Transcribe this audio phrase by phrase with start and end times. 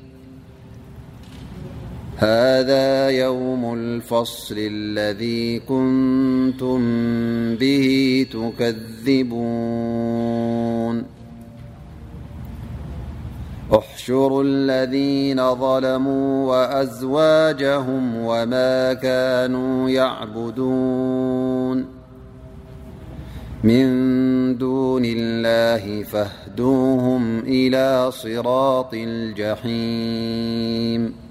[2.21, 6.79] هذا يوم الفصل الذي كنتم
[7.55, 11.03] به تكذبون
[13.77, 21.85] احشروا الذين ظلموا وأزواجهم وما كانوا يعبدون
[23.63, 23.87] من
[24.57, 31.30] دون الله فاهدوهم إلى صراط الجحيم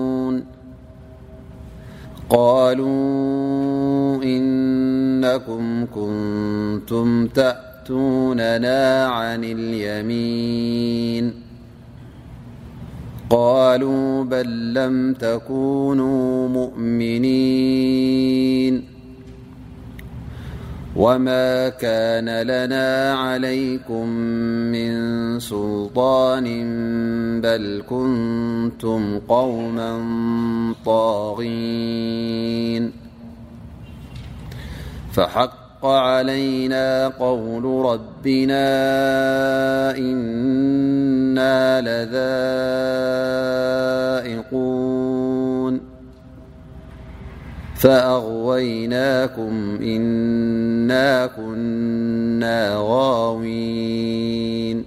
[2.31, 11.33] قالوا إنكم كنتم تأتوننا عن اليمين
[13.29, 18.90] قالوا بل لم تكونوا مؤمنين
[20.95, 24.07] وما كان لنا عليكم
[24.75, 24.99] من
[25.39, 26.45] سلطان
[27.41, 29.95] بل كنتم قوما
[30.85, 32.91] طاغين
[35.13, 38.61] فحق علينا قول ربنا
[39.97, 41.81] إنا
[44.37, 45.90] لذائقون
[47.81, 54.77] فأغويناكم إنا كنا غاوين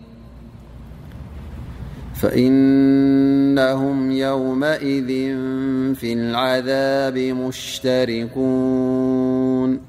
[2.15, 5.06] فإنهم يومئذ
[5.94, 9.81] في العذاب مشتركون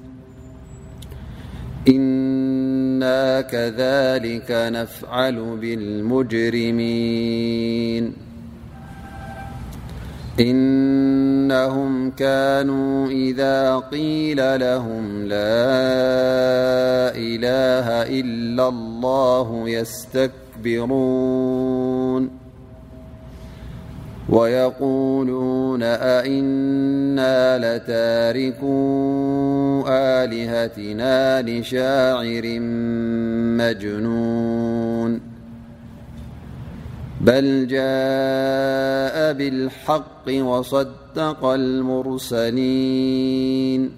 [1.88, 8.25] إنا كذلك نفعل بالمجرمين
[10.40, 15.80] إنهم كانوا إذا قيل لهم لا
[17.16, 17.92] إله
[18.22, 22.30] إلا الله يستكبرون
[24.30, 29.84] ويقولون أإنا لتاركوا
[30.24, 32.60] آلهتنا لشاعر
[33.90, 35.35] مجنون
[37.22, 43.92] بل جاء بالحق وصدق المرسلين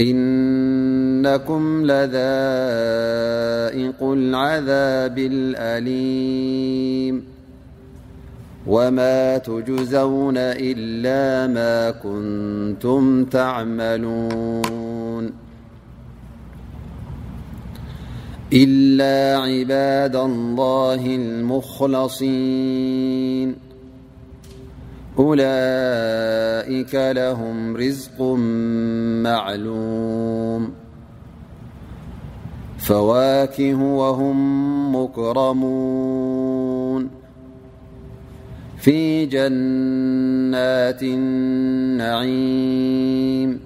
[0.00, 7.24] إنكم لذائقو العذاب الأليم
[8.66, 15.45] وما تجزون إلا ما كنتم تعملون
[18.52, 23.56] إلا عباد الله المخلصين
[25.18, 28.22] أولئك لهم رزق
[29.26, 30.70] معلوم
[32.78, 37.08] فواكه وهم مكرمون
[38.76, 41.04] في جنات
[41.98, 43.65] نعيم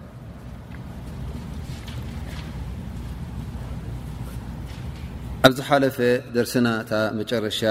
[5.48, 5.98] ኣብ ሓፈ
[6.36, 6.68] ደርስና
[7.20, 7.62] መጨረሻ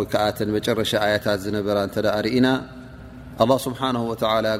[0.00, 0.12] ወኣ
[0.58, 1.78] መጨረሻ ኣያታት ዝነበራ
[2.28, 2.46] ርኢና
[3.64, 3.74] ስ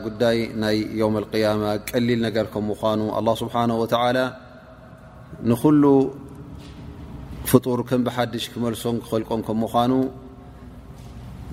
[0.09, 0.79] ጉዳይ ናይ
[1.15, 3.53] ም ያማ ቀሊል ነገር ከምኑ ስብ
[5.51, 5.85] ንኩሉ
[7.51, 9.95] ፍጡር ከም ብሓድሽ ክመልሶን ክልቆም ምኑ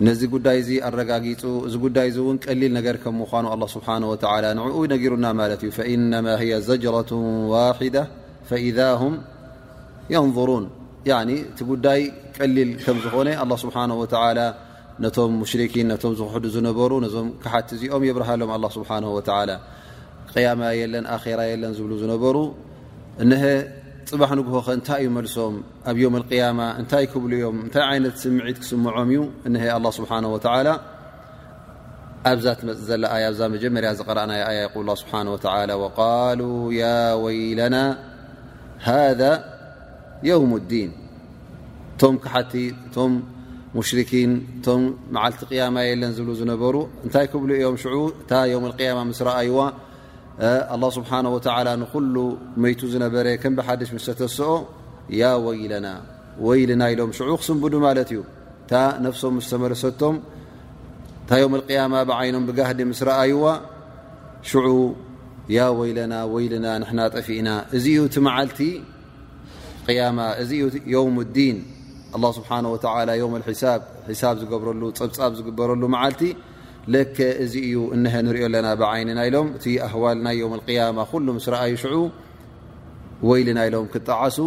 [0.07, 4.63] ነዚ ጉዳይ እዚ ኣረጋጊፁ እዚ ጉዳይ እውን ቀሊል ነገር ከም ምኳኑ ላ ስብሓ ንኡ
[4.93, 6.27] ነጊሩና ማለት እዩ ፈኢነማ
[6.69, 7.11] ዘጅረة
[7.51, 7.97] ዋሕዳ
[8.49, 8.65] ፈኢ
[9.11, 9.15] ም
[10.13, 10.65] የንظሩን
[11.51, 12.01] እቲ ጉዳይ
[12.37, 14.39] ቀሊል ከም ዝኾነ ኣላ ስብሓه ወላ
[15.03, 18.91] ነቶም ሙሽርኪን ነቶም ዝውሕዱ ዝነበሩ ነዞም ክሓቲ እዚኦም የብርሃሎም ላ ስብሓ
[19.49, 19.53] ላ
[20.33, 22.35] ቅያማ የለን ኣራ የለን ዝብሉ ዝነበሩ
[24.09, 25.55] ፅባሕ ንግሆ ኸ እንታይ እዩ መልሶም
[25.89, 29.19] ኣብ ም ያማ እታይ ክብዮም እታይ ይነት ስምዒት ክስምዖም እዩ
[29.61, 30.25] ሀ ه ስብሓه
[32.29, 32.97] ኣብዛ ትመፅ ዘ
[33.37, 34.61] ዛ መጀመርያ ዝረና ኣ ይ
[35.01, 35.13] ስብ
[36.39, 36.41] ሉ
[37.23, 37.75] ወይለና
[38.87, 39.21] ሃذ
[40.27, 40.91] የውም ዲን
[41.93, 42.53] እቶም ክሓቲ
[42.87, 43.13] እቶም
[43.77, 44.83] ሙሽርኪን እቶም
[45.15, 46.75] መዓልቲ ያማ የለን ዝብሉ ዝነበሩ
[47.05, 48.31] እንታይ ክብል ዮም ሽ እታ
[48.65, 49.57] ም ያማ ምስ ረኣይዋ
[50.43, 51.37] لله ስብሓه و
[52.01, 52.17] ንل
[52.63, 53.89] መ ዝነበረ ከም ሓደሽ
[54.21, 54.51] ተሰኦ
[55.47, 55.87] ወይለና
[56.47, 58.19] ወይልና ኢሎም ዑ ክስዱ ማለ እዩ
[59.05, 60.15] ነፍሶም ተመረሰቶም
[61.29, 63.43] ታ م القيማ ብይኖም ብጋዲ ስ ረኣዩዋ
[65.79, 67.79] ወይና ወይልና ንና ጠፊእና እ
[70.89, 71.05] ዩ
[71.37, 71.57] ዲን
[72.15, 73.79] لله ስه
[74.33, 74.81] ብ ዝብረሉ
[75.15, 75.81] ፀብብ ዝበረሉ
[76.19, 76.23] ቲ
[76.93, 81.45] ለከ እዚ እዩ እነሀ ንሪኦ ኣለና ብዓይኒ ናኢሎም እቲ ኣህዋል ናይ ዮም ያማ ኩሉ ምስ
[81.53, 81.95] ረኣይ ሽዑ
[83.29, 84.37] ወይሊ ናኢሎም ክጣዓሱ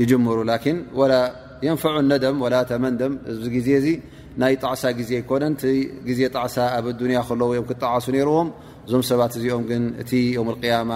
[0.00, 1.12] ይጀምሩ ላን ወላ
[1.74, 3.86] ንፈዑ ነደም ወላ ተመንደም እዚ ግዜ ዚ
[4.40, 5.64] ናይ ጣዕሳ ግዜ ይኮነን ቲ
[6.08, 8.48] ግዜ ጣዕሳ ኣብ ኣዱንያ ከለዉ ዮም ክጣዓሱ ነርዎም
[8.86, 10.92] እዞም ሰባት እዚኦም ግን እቲ ዮም ያማ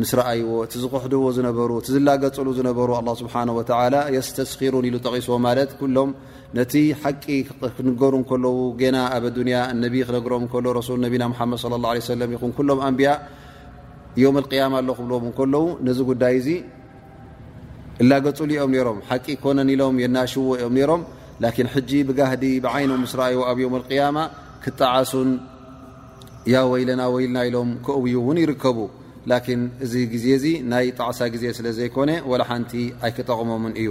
[0.00, 2.88] ምስ ረኣይዎ እቲ ዝኮሕድዎ ዝነበሩእ ዝላገፅሉ ዝነበሩ
[3.22, 3.34] ስብሓ
[4.16, 6.10] የስተስኪሩን ኢሉ ጠቂስዎ ማለት ሎም
[6.56, 7.26] ነቲ ሓቂ
[7.76, 12.30] ክንገሩ ከለው ገና ኣብ ኣዱኒያ ነቢ ክነግሮም እከሎ ረሱል ነቢና ሓመድ ለ ላ ለ ሰለም
[12.36, 13.12] ይኹን ኩሎም ኣንብያ
[14.22, 16.48] ዮም ልቅያማ ኣለ ክብልዎም ከለው ነዚ ጉዳይ እዚ
[18.02, 21.02] እላገፁሉ ኦም ሮም ሓቂ ኮነን ኢሎም የናሽዎ እዮም ሮም
[21.44, 24.18] ላን ሕጂ ብጋህዲ ብዓይኖም ምስ ረይ ኣብ ዮም ልቅያማ
[24.64, 25.30] ክጣዓሱን
[26.52, 28.78] ያ ወይለና ወይልና ኢሎም ክእብዩ እውን ይርከቡ
[29.30, 32.72] ላኪን እዚ ግዜ እዚ ናይ ጣዕሳ ግዜ ስለ ዘይኮነ ወላ ሓንቲ
[33.06, 33.90] ኣይክጠቅሞምን እዩ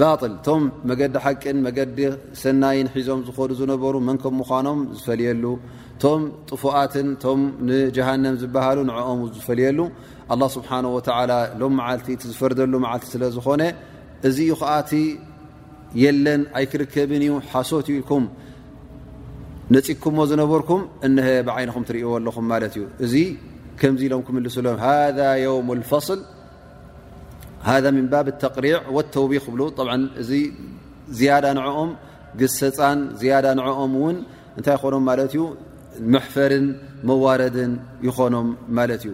[0.00, 1.98] ባል እቶም መገዲ ሓቂን መገዲ
[2.42, 5.44] ሰናይን ሒዞም ዝኾኑ ዝነበሩ መን ከም ምዃኖም ዝፈልየሉ
[6.02, 9.80] ቶም ጥፉኣትን ቶም ንጀሃንም ዝበሃሉ ንዕኦም ዝፈልየሉ
[10.32, 13.62] ኣላ ስብሓን ወተላ ሎም መዓልቲ እዝፈርደሉ መዓልቲ ስለ ዝኾነ
[14.28, 14.90] እዚ ኡ ኸኣቲ
[16.02, 18.24] የለን ኣይክርከብን እዩ ሓሶት ኢልኩም
[19.74, 23.14] ነፂኩዎ ዝነበርኩም እነሀ ብዓይንኩም ትርእይዎ ኣለኹም ማለት እዩ እዚ
[23.80, 24.88] ከምዚ ኢሎም ክምልስሎም ሃ
[25.44, 26.20] የውም ልፈስል
[27.68, 29.62] ሃذ ምን ባብ ተቅሪዕ ወተውቢክ ብሎ
[30.22, 30.30] እዚ
[31.18, 31.90] ዝያዳ ንኦም
[32.40, 34.16] ግሰፃን ዝያዳ ንኦም ውን
[34.58, 35.42] እንታይ ይኾኖም ማለት እዩ
[36.14, 36.66] መሕፈርን
[37.08, 37.72] መዋረድን
[38.08, 38.48] ይኾኖም
[38.80, 39.12] ማለት እዩ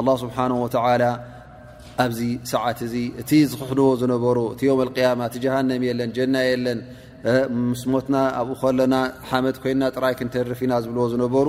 [0.00, 1.02] الላه ስብሓናه ወተላ
[2.04, 2.20] ኣብዚ
[2.52, 6.78] ሰዓት እዚ እቲ ዝክሕንዎ ዝነበሩ እቲ ዮም ያማ እቲ ጀሃነም የለን ጀና የለን
[7.72, 8.94] ምስሞትና ኣብኡ ከለና
[9.30, 11.48] ሓመድ ኮይና ጥራይ ክንተርፊ ኢና ዝብልዎ ዝነበሩ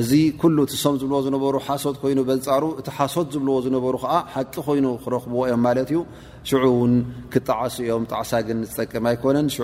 [0.00, 4.86] እዚ ኩሉ እሶም ዝብልዎ ዝነበሩ ሓሶት ኮይኑ በልፃሩ እቲ ሓሶት ዝብልዎ ዝነበሩ ከዓ ሓቂ ኮይኑ
[5.04, 6.00] ክረኽብዎ እዮም ማለት እዩ
[6.48, 6.92] ሽዑ ውን
[7.32, 9.58] ክጣዓሲእኦም ጣዕሳግን ጠቅማ ኣይኮነን ሽ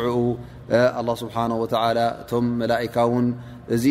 [1.22, 1.64] ስብሓ ወ
[2.22, 3.26] እቶም መላካ ውን
[3.76, 3.84] እዚ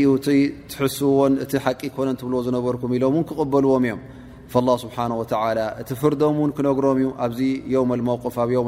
[0.74, 4.02] ትሕስዎን እቲ ሓቂ ኮነን ትብልዎ ዝነበርኩም ኢሎም እውን ክቕበልዎም እዮም
[4.68, 7.40] ላه ስብሓነ ወላ እቲ ፍርዶም ውን ክነግሮም እዩ ኣብዚ
[7.74, 8.68] የውም መውቅፍ ኣብ ዮም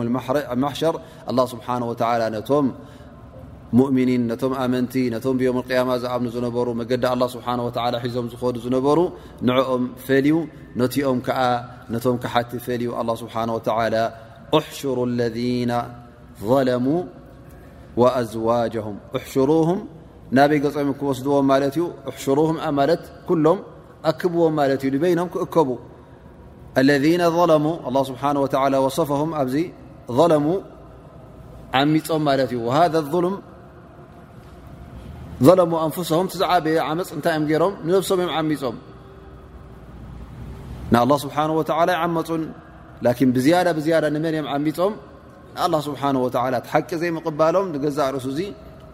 [0.63, 0.95] ማሕሸር
[1.53, 2.67] ስብሓወላ ነቶም
[3.81, 3.97] ؤኒ
[4.31, 7.69] ነቶም ኣመንቲ ነቶም ብዮም اقያማ ዝኣብኑ ዝነበሩ መገዲ ه ስብሓه ወ
[8.03, 8.97] ሒዞም ዝኮኑ ዝነበሩ
[9.47, 10.35] ንዕኦም ፈልዩ
[10.81, 11.39] ነቲኦም ከዓ
[11.93, 13.39] ነቶም ክሓቲ ፈልዩ ኣه ስብሓه
[14.57, 15.37] ኣሕሽሩ ለذ
[16.49, 16.85] ظለሙ
[18.01, 19.79] وኣዝዋجهም ኣሕሽሩም
[20.37, 23.59] ናበይ ገፀም ክወስድዎም ማለት እዩ ኣሕሽሩም ኣማለት ኩሎም
[24.11, 25.69] ኣክብዎም ማለት እዩ ንበይኖም ክእከቡ
[26.89, 27.05] ለذ
[27.53, 27.65] ለሙ
[28.09, 28.51] ስብሓه ወ
[28.85, 29.55] ወصፍም ኣብዚ
[30.19, 30.45] ظለሙ
[31.81, 33.35] ዓሚፆም ማለት እዩ ሃذ ልም
[35.45, 36.69] ظ ንفه ዝዓየ
[36.99, 37.39] መፅ እታይ እ
[37.85, 38.75] ም ብሶም እ ሚፆም
[40.93, 41.61] له ስه و ይመፁን ብ
[44.25, 44.93] መን ዓሚፆም
[45.61, 45.91] لله ስه
[46.23, 46.25] و
[46.89, 48.39] ቂ ዘይقሎም ንዛእ ርእሱ ዚ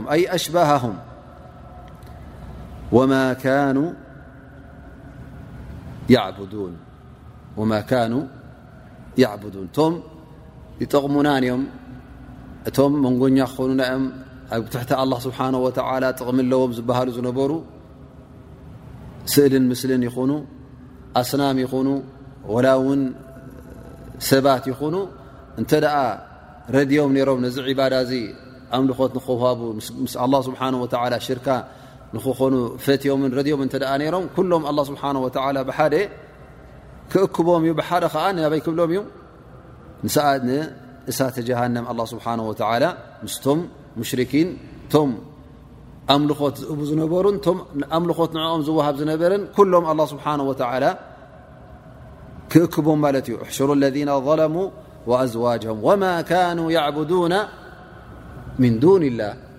[0.81, 0.87] ه
[2.95, 3.77] ወማ ካኑ
[9.21, 9.93] ያዕቡዱን እቶም
[10.81, 11.63] ይጠቕሙናንዮም
[12.69, 14.03] እቶም መንጎኛ ክኾኑ ናዮም
[14.55, 15.67] ኣብ ትሕቲ ኣه ስብሓه ወ
[16.17, 17.51] ጥቕሚ ለዎም ዝበሃሉ ዝነበሩ
[19.33, 20.31] ስእልን ምስልን ይኹኑ
[21.21, 21.87] ኣስናም ይኹኑ
[22.53, 23.01] ወላ እውን
[24.29, 24.95] ሰባት ይኹኑ
[25.61, 25.95] እንተ ደኣ
[26.75, 28.13] ረድዮም ነይሮም ነዚ ዕባዳ እዚ
[28.77, 29.59] ኣምልኾት ንኸሃቡ
[30.05, 30.61] ምስ ኣ ስብሓ
[31.15, 31.47] ላ ሽርካ
[32.15, 32.53] ንክኾኑ
[32.85, 33.61] ፈትዮም ረድዮም
[34.15, 35.27] ሮም ኩሎም لله ስሓه و
[35.77, 35.81] ሓ
[37.11, 38.99] ክእክቦም እዩ ሓደ ዓ ይክብሎም እዩ
[41.09, 42.85] እሳተ جሃنም لله ስብሓنه وى
[43.25, 43.59] ምስቶም
[43.99, 44.49] مሽرኪን
[44.91, 45.09] ቶም
[46.13, 47.47] ኣምልኾት እቡ ዝነበሩን ቶ
[47.97, 50.53] ኣምልኾት ንعኦም ዝوሃብ ዝነበረን ሎም لله ስبሓه و
[52.51, 54.63] ክእክቦም ማለት እዩ ኣሕሽሩ اለذن ظለሙو
[55.09, 57.33] وأዝوجهም وማ كنا يعبدون
[58.61, 59.31] من دن الله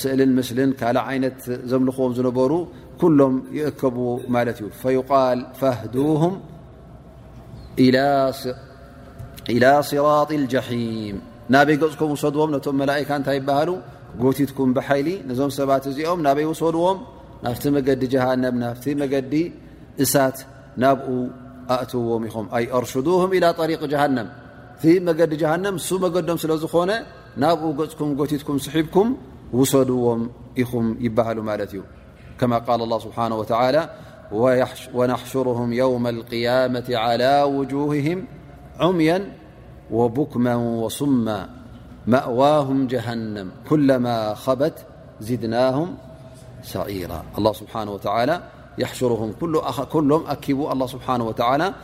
[0.00, 1.38] ስእልን ምስልን ካል ዓይነት
[1.70, 2.52] ዘምልኽዎም ዝነበሩ
[3.00, 3.96] ኩሎም ይእከቡ
[4.34, 6.34] ማለት እዩ ፈይቃል ፈህዱهም
[7.86, 7.98] ኢላ
[9.90, 11.16] ስራጢ ልጀሒም
[11.54, 13.70] ናበይ ገጽኩም ወሰድዎም ነቶም መላእካ እንታይ ይባሃሉ
[14.22, 16.98] ጎቲትኩም ብሓይሊ ነዞም ሰባት እዚኦም ናበይ ወሰድዎም
[17.44, 19.32] ናፍቲ መገዲ ጀሃንም ናፍቲ መገዲ
[20.04, 20.36] እሳት
[20.82, 21.06] ናብኡ
[21.74, 24.28] ኣእትውዎም ኢኹም ኣይ እርሽዱም ኢላ ጠሪቅ ጀሃንም
[24.78, 26.90] እቲ መገዲ ጀሃንም እሱ መገዶም ስለዝኾነ
[27.42, 29.08] ናብኡ ገፅኩም ጎቲትኩም ስሒብኩም
[29.52, 30.26] مم
[30.56, 31.82] يل
[32.38, 33.90] كما قال الله سبحانه وتعالى
[34.94, 38.24] ونحشرهم يوم القيامة على وجوههم
[38.80, 39.32] عميا
[39.90, 41.36] وبكما وصم
[42.06, 44.86] مواهم جهنم كلما خبت
[45.20, 45.94] زدناهم
[46.62, 48.40] سعيرا الله سبحانهوتلى
[48.78, 49.34] يحرهم
[49.94, 50.24] لهم
[50.72, 51.74] الله سبحانهوتعالى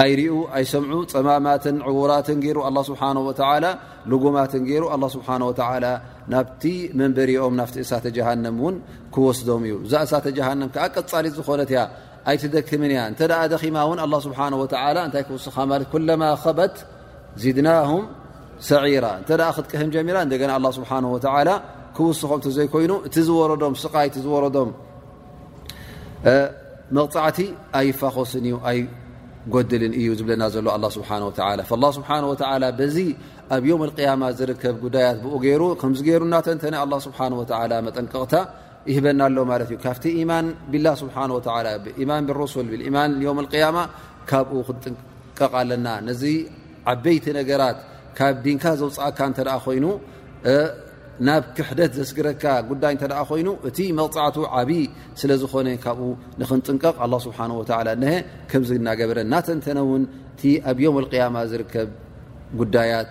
[0.00, 0.18] ر
[0.56, 3.70] يسمع مامت عرات الله سبحانه وتعالى
[4.08, 6.50] ናብ
[6.98, 8.04] ንሪኦም ና እሳተ
[9.38, 10.26] ስዶም እዩ እ እሳተ
[11.10, 11.62] ቀሊ ዝነ
[12.30, 12.82] ኣይደክም
[15.32, 15.44] ኺ ስ
[16.56, 16.58] ት
[17.56, 17.68] ድና
[20.78, 21.02] ሰራ
[22.56, 23.50] ስም ይኑ እ ዝም
[26.96, 26.98] ም
[27.36, 27.38] ቲ
[27.80, 28.32] ኣይፋኮስ
[29.52, 30.42] ጎድል እዩ ዝና
[33.54, 38.34] ኣብ ዮም ያማ ዝርከብ ጉዳያት ብኡ ገይሩ ከምዚ ገይሩ እናተንተ ኣ ስብሓ ወላ መጠንቀቅታ
[38.90, 41.16] ይህበና ኣሎ ማለት እዩ ካብቲ ኢማን ብላ ስሓ
[42.10, 43.78] ማን ብሱል ብማን ም ያማ
[44.30, 46.22] ካብኡ ክንጥንቀቕ ኣለና ነዚ
[46.92, 47.78] ዓበይቲ ነገራት
[48.18, 49.86] ካብ ድንካ ዘውፅአካ እተ ኮይኑ
[51.28, 54.82] ናብ ክሕደት ዘስግረካ ጉዳይ እተ ኮይኑ እቲ መቕፃዕቱ ዓብይ
[55.22, 56.08] ስለ ዝኾነ ካብኡ
[56.42, 58.12] ንክንጥንቀቕ ስሓ ሀ
[58.52, 60.04] ከምዚ ናገበረ ናተንተነ ውን
[60.34, 60.42] እቲ
[60.72, 61.88] ኣብ ዮም ያማ ዝርከብ
[62.60, 63.10] ጉዳያት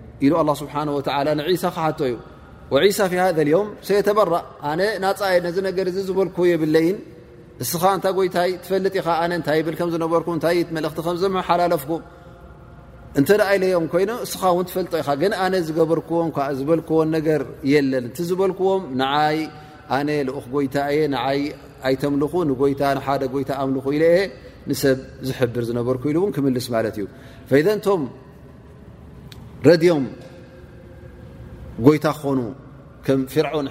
[0.25, 2.15] ኢሉ ኣ ስብሓወላ ንሳ ከሓቶ ዩ
[2.73, 6.87] ወሳ ፊ ሃዮም ሰየተበራእ ኣነ ናፀ ነዚ ነገር እዚ ዝበልክ የብለይ
[7.63, 11.91] እስኻ እንታይ ጎይታይ ትፈልጥ ኢ ንታይ ብል ከም ዝበርኩእታይእክቲ ከዘም ሓላለፍኩ
[13.19, 16.27] እንተ ይለዮም ኮይኑ እስኻ ን ትፈልጦ ኢ ግን ኣነ ዝገበርክዎም
[16.59, 17.41] ዝበልክዎን ነገር
[17.73, 19.37] የለን እቲ ዝበልክዎም ንይ
[19.97, 21.41] ኣነ ልኡክ ጎይታ እየይ
[21.87, 24.05] ኣይተምልኹ ንጎይታ ሓደ ጎይታ ኣምልኩ ኢየ
[24.69, 27.05] ንሰብ ዝሕብር ዝነበርኩ ኢሉ እውን ክምልስ ማለት እዩ
[29.69, 30.05] ረድዮም
[31.85, 32.39] ጎይታ ክኾኑ
[33.05, 33.67] ከም ፍርعን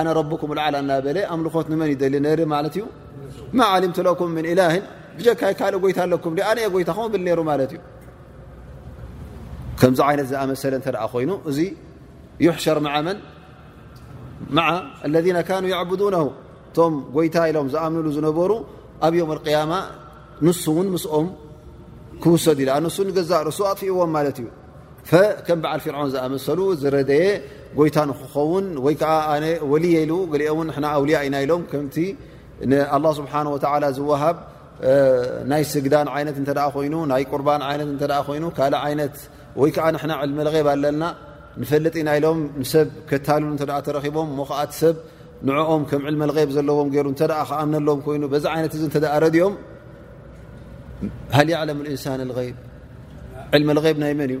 [0.00, 2.14] ኣነ ረኩም ዓል ና በለ ኣምልኾት መን ይሊ
[2.52, 2.76] ማ እዩ
[3.60, 4.74] عም ኩም ن إላه
[5.40, 6.26] ካ ካእ ይታ ኣለኩ
[6.82, 7.80] ይታ ብል ሩ እዩ
[9.80, 11.58] ከምዚ ይነት ኣመሰለ እ ኮይኑ እዚ
[12.46, 12.88] يሕሸር መ
[15.14, 15.26] ለذ
[15.74, 16.26] يعبنه
[16.76, 18.50] ቶም ጎይታ ኢሎም ዝኣምሉ ዝነበሩ
[19.06, 19.72] ኣብ يም القيማ
[20.46, 21.26] ንሱ ውን ምስኦም
[22.22, 24.46] ክውሰድ ኢ ንሱ ንገዛ ኣእዎም ት እዩ
[25.46, 27.20] ከም በዓል ፍርን ዝኣመሰሉ ዝረየ
[27.78, 28.94] ጎይታ ንክኸውን ወይ
[29.72, 30.56] ወል ኦ
[31.00, 33.32] ውልያ ኢና ሎም ه ስብሓ
[33.98, 34.36] ዝሃብ
[35.52, 37.42] ናይ ስግዳን ይት ኮይ ናይ ቁር
[38.38, 39.16] ይ ካእ ይት
[39.60, 39.86] ወይዓ
[40.28, 41.02] ልሚ غብ ኣለና
[41.70, 42.38] ፈለጥ ኢና ኢሎም
[42.72, 43.42] ሰብ ከታል
[43.96, 44.96] ረቦም ሞኣ ሰብ
[45.46, 45.82] ንኦም
[46.14, 46.78] ል غብ ዘለዎ
[47.50, 48.74] ክኣምነሎም ይኑ ዛ ይት
[49.36, 49.54] ድኦም
[51.36, 52.50] ሃ ለም እንሳን غይ
[53.74, 54.40] ል غይብ ናይ መን እዩ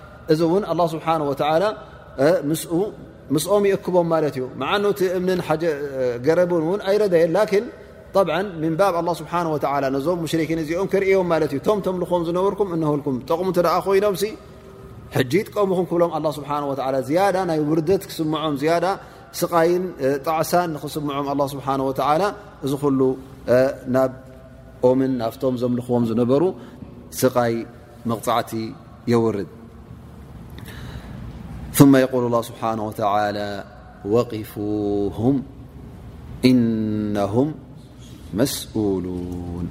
[0.33, 1.15] እዚ እውን ኣه ስብሓه
[1.63, 1.69] ላ
[3.35, 5.55] ምስኦም ይእክቦም ማለት እዩ መዓኖቲ እምንን ሓ
[6.25, 7.31] ገረቡን እውን ኣይረዳየን
[8.29, 9.31] ላን ሚንባብ ስብሓ
[9.95, 14.23] ነዞም ሙሽክን እዚኦም ክርእዮም ማለት እዩ ቶም ተምልክዎም ዝነበርኩም እንህልኩም ጠቕሙ ተ ደኣ ኮይኖምሲ
[15.15, 16.49] ሕጂ ቀሙኹን ክብሎም ስብሓ
[17.21, 18.55] ያዳ ናይ ውርደት ክስምዖም
[18.85, 18.89] ዳ
[19.39, 19.83] ስቃይን
[20.27, 21.67] ጣዕሳን ንክስምዖም ስብሓ
[22.65, 22.99] እዚ ኩሉ
[23.95, 24.11] ናብ
[24.89, 26.43] ኦምን ናፍቶም ዘምልኽዎም ዝነበሩ
[27.21, 27.55] ስቃይ
[28.11, 28.51] መቕፃዕቲ
[29.13, 29.49] የውርድ
[31.81, 33.15] ثመ የقል ላه ስብሓናه ተላ
[34.13, 35.37] ወቂፉም
[36.49, 37.49] እነهም
[38.39, 39.65] መስኡሉን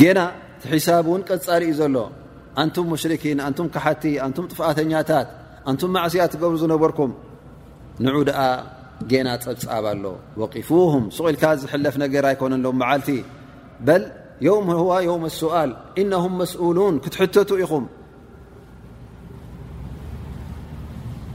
[0.00, 0.20] ጌና
[0.62, 1.96] ቲሒሳብ እውን ቀፃሪ እዩ ዘሎ
[2.62, 5.28] ኣንቱም ሙሽርኪን ኣንቱም ክሓቲ ኣንቱም ጥፍኣተኛታት
[5.70, 7.10] ኣንቱም ማዕስያት ትገብሩ ዝነበርኩም
[8.06, 8.40] ንዑ ደኣ
[9.12, 10.04] ጌና ፀብጻብ ኣሎ
[10.42, 13.10] ወቂፉም ስቑኢልካ ዝሕለፍ ነገር ኣይኮነ ሎ መዓልቲ
[13.88, 14.02] በል
[14.92, 15.70] ዋ ዮውም ኣስኣል
[16.02, 17.84] እነም መስኡሉን ክትሕተቱ ኢኹም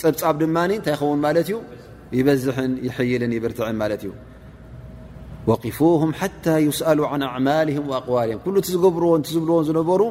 [0.00, 1.56] ፀብፃብ ድማ እንታይ ይኸውን ማለት እዩ
[2.18, 4.10] ይበዝሕን ይሕይልን ይብርትዕን ማለት እዩ
[5.50, 10.02] ወቂፉም ሓታ ይስአሉ ን ኣማልም ኣዋልም ኩሉ እቲ ዝገብርዎ ዝብልዎን ዝነበሩ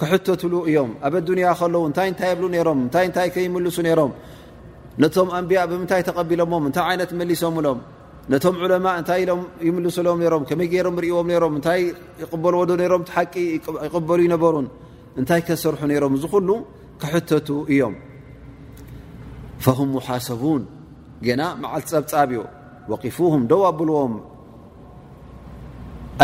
[0.00, 4.12] ክሕተትሉ እዮም ኣብ ኣዱኒያ ከለዉ እንታይ እንታይ የብሉ ሮም ታይ ታይ ከይምልሱ ነይሮም
[5.02, 7.78] ነቶም ኣንብያ ብምንታይ ተቀቢሎሞም እታይ ይነት መሊሶምሎም
[8.32, 11.80] ነቶም ዑለማ እንታይ ኢሎም ይምልሱሎም ም ከመይ ገይሮም ርእዎም ሮም ታይ
[12.22, 13.34] ይበልዎዶ ሮም ሓቂ
[13.86, 14.66] ይቅበሉ ይነበሩን
[15.20, 16.48] እንታይ ከሰርሑ ነይሮም እዚ ኩሉ
[17.02, 17.94] ክሕተቱ እዮም
[19.64, 20.62] ፈም ሓሰቡን
[21.26, 22.40] ገና መዓልቲ ፀብጻብ ዩ
[22.92, 24.14] ወቂፉም ደው ኣብልዎም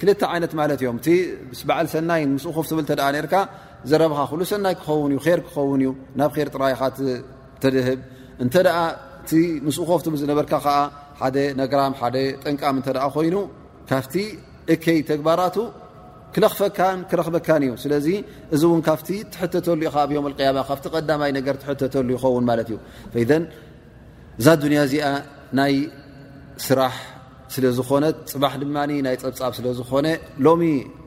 [0.00, 1.08] ክልተ ዓይነት ማለት እዮም እቲ
[1.58, 2.92] ስ በዓል ሰናይ ምስኮፍ ትብል ተ
[3.26, 3.34] ርካ
[3.90, 6.80] ዘረብኻ ኩሉ ሰናይ ክኸውን እዩ ር ክኸውን እዩ ናብ ር ጥራይኻ
[7.62, 8.00] ተድህብ
[8.44, 8.78] እንተደኣ
[9.22, 9.32] እቲ
[9.66, 10.76] ምስኾፍ ትብል ዝነበርካ ከዓ
[11.20, 13.36] ሓደ ነገራም ሓደ ጠንቃም እተ ኮይኑ
[13.90, 14.14] ካብቲ
[14.74, 15.56] እከይ ተግባራቱ
[16.36, 18.06] ክፈክረክበካን እዩ ስለዚ
[18.54, 22.78] እዚ እውን ካብቲ ትሕተተሉ ኢ ብዮም ቅያማ ካብቲ ቀዳማይ ነገር ትሕተተሉ ይኸውን ማለት እዩ
[23.40, 23.42] ን
[24.40, 25.06] እዛ ዱንያ እዚኣ
[25.58, 25.74] ናይ
[26.66, 26.94] ስራሕ
[27.54, 30.06] ስለዝኾነት ፅባሕ ድማ ናይ ፀብጻብ ስለዝኾነ
[30.46, 30.62] ሎሚ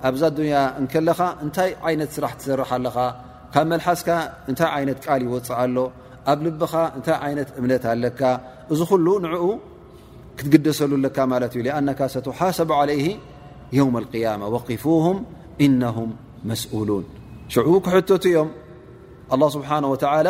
[0.10, 2.98] ኣብዛ ዱንያ እንከለኻ እንታይ ዓይነት ስራሕ ትሰርሓ ኣለኻ
[3.54, 4.10] ካብ መልሓስካ
[4.50, 5.78] እንታይ ዓይነት ቃል ይወፅእ ኣሎ
[6.32, 8.22] ኣብ ልብኻ እንታይ ዓይነት እምነት ኣለካ
[8.74, 9.46] እዚ ኩሉ ንዕኡ
[10.40, 13.02] ክትግደሰሉኣለካ ማለት እዩ ኣነካ ሰተሓሰቡ ዓለይ
[13.78, 15.18] የውም ልያማ ወቂፉም
[15.66, 16.12] ኢነሁም
[16.50, 17.06] መስኡሉን
[17.54, 18.50] ሽዑ ክሕተት እዮም
[19.34, 20.30] ኣላ ስብሓን ወተዓላ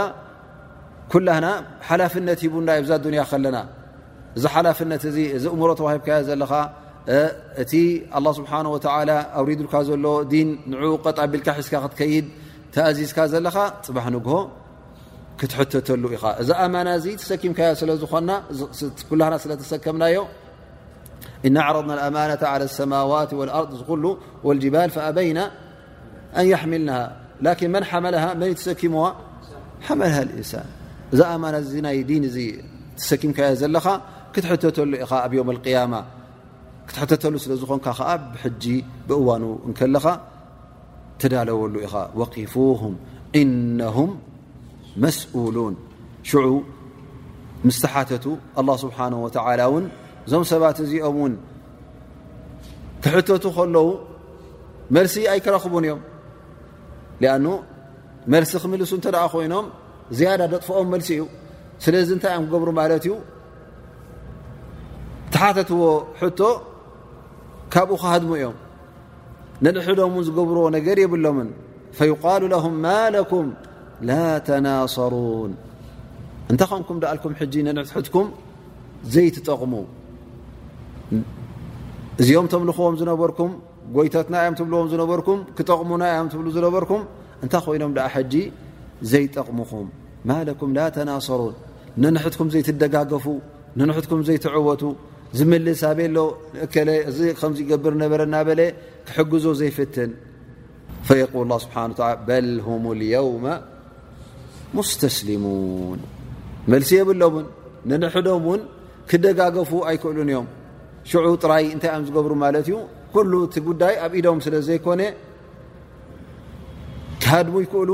[1.11, 1.45] ኩላና
[1.87, 3.57] ሓላፍነት ሂቡና የብዛ ዱንያ ከለና
[4.39, 5.17] እዚ ሓፍነት ዚ
[5.61, 5.97] ሙ ተሂ
[6.29, 6.53] ዘኻ
[7.61, 7.71] እቲ
[8.13, 8.39] ه ስ
[9.49, 9.59] ሪዱ
[10.81, 10.83] ሎ
[11.17, 11.41] ጣቢል
[12.13, 12.27] ይድ
[12.75, 13.57] ተዚዝካ ዘኻ
[15.39, 16.17] ክትሉ ኢ
[16.95, 17.81] እዚ ሰኪም ዝ
[18.13, 20.19] ሰናዮ
[21.47, 21.51] እ ض
[21.91, 21.93] ض
[28.49, 28.53] ይ
[30.51, 31.33] ሰኪሙ
[32.17, 32.53] እን እዚ ይ
[33.09, 33.85] ሰኪምዮ ዘኻ
[34.33, 35.93] ክትሕተተሉ ኢኻ ኣብ ዮም قያማ
[36.87, 38.63] ክትሕተተሉ ስለ ዝኮንካ ከዓ ብሕጂ
[39.07, 40.05] ብእዋኑ እንከለኻ
[41.21, 42.95] ተዳለወሉ ኢኻ ወቂፉهም
[43.41, 44.11] እነهም
[45.03, 45.73] መስኡሉን
[46.29, 46.45] ሽዑ
[47.67, 48.25] ምስተሓተቱ
[48.59, 49.85] ኣه ስብሓንه ወተላ እውን
[50.25, 51.33] እዞም ሰባት እዚኦም እውን
[53.03, 53.87] ትሕተቱ ከለዉ
[54.95, 56.01] መልሲ ኣይከረኽቡን እዮም
[57.33, 57.45] ኣኑ
[58.33, 59.65] መልሲ ክምልሱ እንተደ ኮይኖም
[60.17, 61.23] ዝያዳ ደጥፍኦም መልሲ እዩ
[61.83, 63.11] ስለዚ እንታይ እዮም ክገብሩ ማለት እዩ
[65.33, 65.83] ትሓተትዎ
[66.21, 66.39] ሕቶ
[67.73, 68.55] ካብኡ ከሃድሞ እዮም
[69.65, 71.49] ንንሕዶም ን ዝገብርዎ ነገር የብሎምን
[71.97, 74.15] ፈይቃሉ ለም ማ
[74.47, 75.51] ተናሰሩን
[76.51, 78.27] እንታይ ከምኩም ዳኣልኩም ሕጂ ንንሕትኩም
[79.13, 79.73] ዘይትጠቕሙ
[82.21, 83.51] እዚኦም ተምልኽዎም ዝነበርኩም
[83.97, 87.03] ጎይታትና እዮም ትብልዎም ዝነበርኩም ክጠቕሙና ዮም ትብ ዝነበርኩም
[87.43, 88.33] እንታይ ኮይኖም ኣ ሕጂ
[89.11, 89.87] ዘይጠሙኹም
[90.29, 90.37] ማ
[90.69, 91.55] ም ላ ተናሰሩን
[92.03, 93.25] ንንሕትኩም ዘይትደጋገፉ
[93.79, 94.81] ንንሕትኩም ዘይትዕወቱ
[95.37, 96.17] ዝምልስ ኣበሎ
[96.63, 96.67] እ
[97.09, 98.61] እዚ ከምገብር ነበረና በለ
[99.07, 100.11] ክሕግዞ ዘይፍትን
[101.07, 101.91] ፈየል ስብሓና
[102.27, 103.27] በል ሁም ልየው
[104.77, 105.99] ሙስተስሊሙን
[106.71, 107.45] መልሲ የብሎምን
[107.89, 108.61] ንንሕዶም ውን
[109.11, 110.47] ክደጋገፉ ኣይክእሉን እዮም
[111.09, 112.75] ሽዑ ጥራይ እንታይ እዮም ዝገብሩ ማለት እዩ
[113.13, 115.01] ኩሉ እቲ ጉዳይ ኣብ ኢዶም ስለ ዘይኮነ
[117.23, 117.91] ክሃድሙ ይክእሉ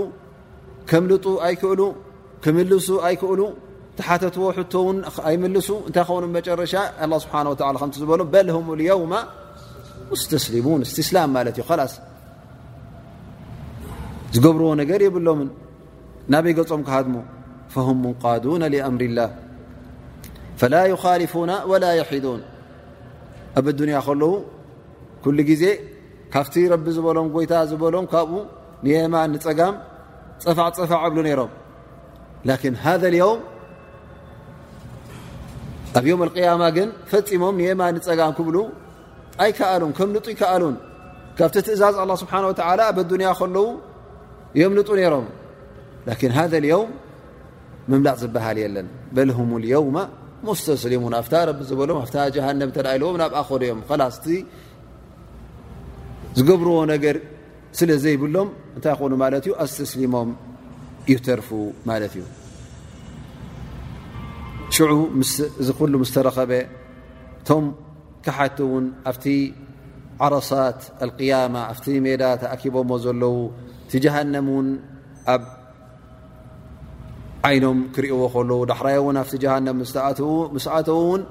[0.89, 1.81] ከምልጡ ኣይክእሉ
[2.43, 3.39] ክምልሱ ኣይክእሉ
[3.99, 4.77] ዝሓተትዎ ቶ
[5.29, 7.61] ኣይምልሱ እንታይ ኸኑ መጨረሻ ه ስብሓه ከ
[7.99, 9.01] ዝበሎም በል ም የው
[10.21, 11.93] ስስሊሙን እስትስላም ማለት እዩ ላስ
[14.33, 15.49] ዝገብርዎ ነገር የብሎምን
[16.33, 17.15] ናበይ ገጾም ክሃድሞ
[17.73, 19.29] فه ሙንቃዱ لأምር اላه
[20.73, 21.33] ላ يخልፉ
[21.71, 22.41] وላ يሒዱን
[23.59, 24.33] ኣብ اዱንያ ከለዉ
[25.23, 25.63] ኩሉ ጊዜ
[26.33, 28.31] ካብቲ ረቢ ዝበሎም ጎይታ ዝበሎም ካብኡ
[28.85, 29.75] ንየማን ንፀጋም
[30.43, 31.51] ፀፋዕፀፋዕ ብሉ ነይሮም
[35.97, 38.55] ኣብ ዮም اያማ ግን ፈፂሞም ንየማኒ ፀጋም ክብሉ
[39.43, 40.75] ኣይከኣሉን ከም ንጡ ይከኣሉን
[41.37, 42.47] ካብቲ ትእዛዝ ኣላ ስብሓ ላ
[42.89, 43.65] ኣብ ኣዱኒያ ከለዉ
[44.61, 45.25] ዮም ንጡ ነይሮም
[46.07, 46.91] ላን ሃذ የውም
[47.91, 49.97] መምላእ ዝበሃል የለን በልሁም የውማ
[50.47, 54.25] ሙስተስሊሙን ኣፍታ ረቢ ዝበሎም ኣፍ ጀሃንም ተዳይለዎም ናብ ኣኸዶ ዮም ከላስቲ
[56.37, 57.17] ዝገብርዎ ነገር
[57.79, 60.29] ስለ ዘይብሎም እንታይ ኾኑ ማለት እ ኣስተስሊሞም
[61.13, 61.49] ዩተርፉ
[61.91, 62.23] ማለት እዩ
[64.73, 64.89] ሽዑ
[65.65, 66.51] ዚ ኩሉ ስተረኸበ
[67.39, 67.65] እቶም
[68.25, 69.25] كሓቲ ውን ኣብቲ
[70.25, 73.35] ዓረሳት القያማ ኣብቲ ሜዳ ተኣኪቦዎ ዘለዉ
[73.89, 74.67] ቲ جሃنም ውን
[75.33, 75.43] ኣብ
[77.47, 79.77] ዓይኖም ክርእዎ ከለዉ ዳክራይ ን ኣብቲ جሃنም
[80.65, 81.23] ስኣተዉ ውን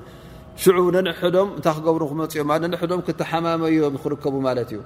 [0.86, 4.80] ዑ ነንሕዶም እታ ክገብሩ ክመፅኦም ንሕዶም ክተሓማመዮም ክርከቡ ማለት እዩ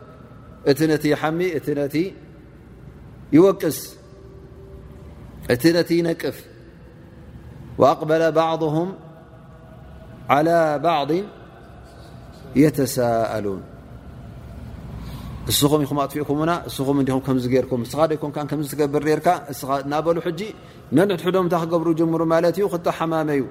[0.71, 1.97] እቲ ነቲ ሓሚ እቲ ነቲ
[3.37, 3.79] ይወቅስ
[5.55, 6.37] እቲ ነቲ يነቅፍ
[7.87, 8.39] أقበለ ض
[10.31, 10.45] عى
[10.85, 11.11] ባعض
[12.63, 13.61] የተሳሉን
[15.51, 19.29] እስኹም ይኹ ኣጥفኡኹምና እስኹም እዲኹም ከምገርኩም ንስኻ ደይኮን ከምትገብር ርካ
[19.93, 20.29] ናበሉ ሕ
[20.97, 23.43] ነንትሕዶም ታ ክገብሩ ይምሩ ማለት እዩ ክ ሓማመዩ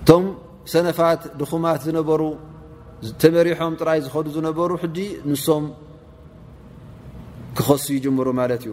[0.00, 0.24] እቶም
[0.72, 2.22] ሰነፋት ድኹማት ዝነበሩ
[3.22, 4.84] ተመሪሖም ጥራይ ዝኸዱ ዝነበሩ ሕ
[5.30, 5.64] ንሶም
[7.56, 8.72] ክኸሱ ይጀምሩ ማለት እዩ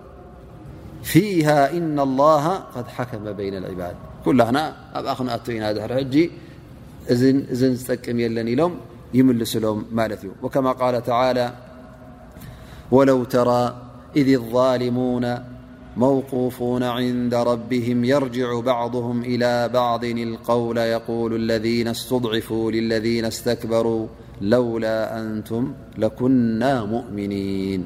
[1.03, 6.31] فيها إن الله قد حكم بين العباد كلهنا أبأخنأتإنا دهر حجي
[7.11, 8.75] ن سم يلني لوم
[9.13, 11.53] يملس لهم مالثي وكما قال تعالى
[12.91, 13.75] ولو ترى
[14.15, 15.37] إذ الظالمون
[15.97, 24.07] موقوفون عند ربهم يرجع بعضهم إلى بعض القول يقول الذين استضعفوا للذين استكبروا
[24.41, 27.85] لولا أنتم لكنا مؤمنين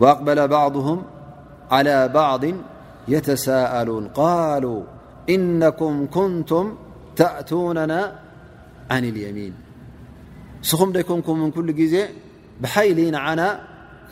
[0.00, 1.02] وأقبل بعضهم
[1.70, 2.44] على بعض
[3.08, 4.82] يتساءلون قالوا
[5.28, 6.74] إنكم كنتم
[7.16, 8.18] تأتوننا
[8.90, 9.54] عن اليمين
[10.62, 11.68] سم كنكمن كل
[12.62, 13.40] بحيل نعن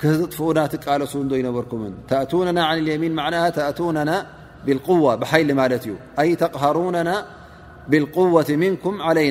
[0.03, 4.17] كطفقن تلس ينركم تأوننا عن اليمين معنها تأوننا
[4.67, 5.63] بالقوة بحيل م
[6.45, 7.17] تقهروننا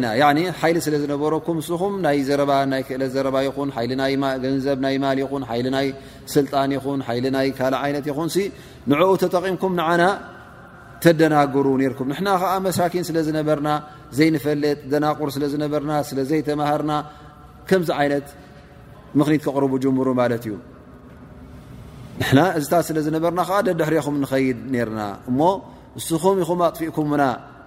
[0.04, 2.38] ና ይሊ ስለዝነበረኩ ንስኹ ናይ ዘ
[2.72, 3.96] ናክእለ ዘ ይ ን
[4.86, 5.44] ናይ ማ ይኹን
[5.76, 5.88] ናይ
[6.34, 7.00] ስጣ ይኹን
[7.36, 8.30] ና ካ ነት ይኹን
[8.92, 9.84] ንኡ ተጠቒምኩም ና
[11.04, 11.66] ተደናግሩ
[12.00, 12.30] ኩ ና
[12.68, 13.70] መሳኪን ስለዝነበርና
[14.18, 16.94] ዘይፈለጥ ደናቁር ስለበና ስለዘይተሃርና
[17.90, 18.28] ዚ ይት
[19.20, 20.10] ምክኒት ክقርቡ ሩ
[20.46, 20.54] እዩ
[22.36, 24.08] ን እዚታ ስለ ዝነበርና ደድሕሪኹ
[24.74, 25.34] ድ ና እ
[25.98, 27.08] ንስኹም ኹ ኣጥእኩም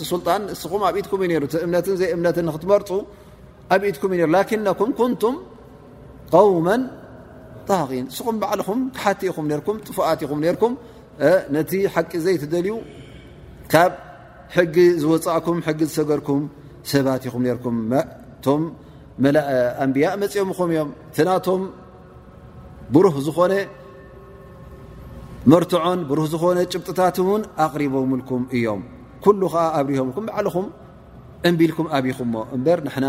[0.68, 2.90] ኹ ኣብኢትኩዩ እ ዘ እምት ትመርፁ
[3.74, 4.12] ኣብትኩ ን
[4.78, 6.42] و
[7.88, 8.26] غ ስኹ
[9.20, 9.38] ቲ ኹ
[9.86, 10.06] ጥኣ
[10.62, 10.64] ኹ
[11.56, 11.72] ነቲ
[12.10, 12.68] ቂ ዘይ ደልዩ
[14.56, 16.42] ሕጊ ዝወፃእኩም ሕጊ ዝሰገድኩም
[16.90, 17.76] ሰባት ይኹም ነርኩም
[18.44, 18.62] ቶም
[19.84, 21.62] ኣንቢያ መፅኦም ኹም እዮም ትናቶም
[22.94, 23.52] ብሩህ ዝኾነ
[25.52, 28.82] መርትዖን ብሩህ ዝኾነ ጭብጥታት ውን ኣቕሪቦምልኩም እዮም
[29.24, 30.66] ኩሉ ከዓ ኣብርሆምኩም ባዕልኹም
[31.48, 33.06] እንቢኢልኩም ኣብኹምሞ እምበር ንሕና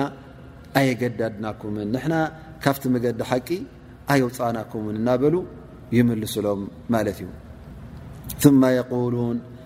[0.80, 2.16] ኣየገዳድናኩምን ንሕና
[2.64, 3.50] ካብቲ መገዲ ሓቂ
[4.14, 5.36] ኣየወፃእናኩምን እናበሉ
[5.98, 6.62] ይምልስሎም
[6.94, 9.38] ማለት እዩ ማ የቁሉን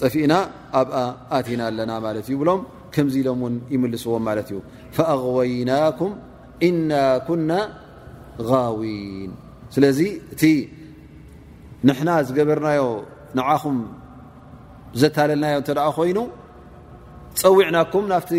[0.00, 0.34] ጠፊእና
[0.80, 0.94] ኣብኣ
[1.38, 2.60] ኣቲና ኣለና ማለት እዩ ብሎም
[2.94, 4.58] ከምዚ ኢሎም ን ይምልስዎም ማለት እዩ
[4.96, 6.12] ፈኣغወይናኩም
[6.68, 6.90] እና
[7.28, 7.52] ኩና
[8.50, 9.30] غዊን
[9.74, 10.00] ስለዚ
[10.32, 10.42] እቲ
[11.88, 12.82] ንና ዝገበርናዮ
[13.38, 13.78] ንዓኹም
[15.00, 16.18] ዘታለልናዮ ተ ኮይኑ
[17.40, 18.32] ፀዊዕናኩም ናብቲ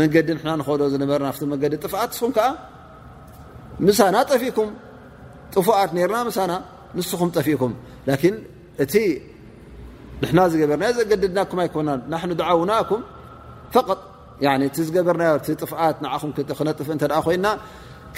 [0.00, 1.20] መንገዲ ና ዶ ዝነበረ
[1.52, 2.48] መንዲ ጥፍኣት ስኹም ዓ
[3.86, 4.70] ምሳና ጠፊኢኩም
[5.54, 6.00] ጥፉኣት ና
[6.38, 6.52] ሳና
[6.96, 7.72] ንስኹም ጠፊኢኩም
[8.84, 9.04] እ
[10.32, 12.84] ንና ዝገበርናዮ ዘገድድናኩ ኣይኮና ና ድዓውናም
[13.74, 13.76] ጥ
[14.68, 16.14] እቲ ዝገበርናዮ ቲ ጥፍት ንኹ
[16.58, 17.46] ክነጥፍ እ ኮይና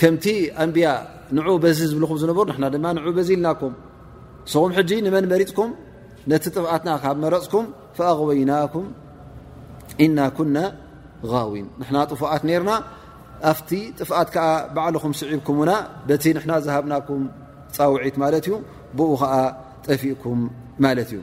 [0.00, 0.24] ከምቲ
[0.62, 0.88] ኣንብያ
[1.36, 3.72] ንዑ በዚ ዝብልኹም ዝነብሩ ና ድማ ን በዚ ኢልናኩም
[4.46, 5.70] ንስኹም ሕ ንመን መሪፅኩም
[6.30, 7.64] ነቲ ጥፍኣትና ካብ መረፅኩም
[7.96, 8.86] ፈኣغበይናኩም
[10.04, 10.56] እና ኩነ
[11.32, 12.72] غዊን ንና ጥፉኣት ነርና
[13.50, 15.72] ኣፍቲ ጥፍኣት ከዓ ባዕልኩም ስዒብኩም ውና
[16.10, 17.22] በቲ ና ዝሃብናኩም
[17.78, 18.54] ፃውዒት ማለት እዩ
[19.00, 19.34] ብኡ ከዓ
[19.86, 20.42] ጠፊእኩም
[20.86, 21.22] ማለት እዩ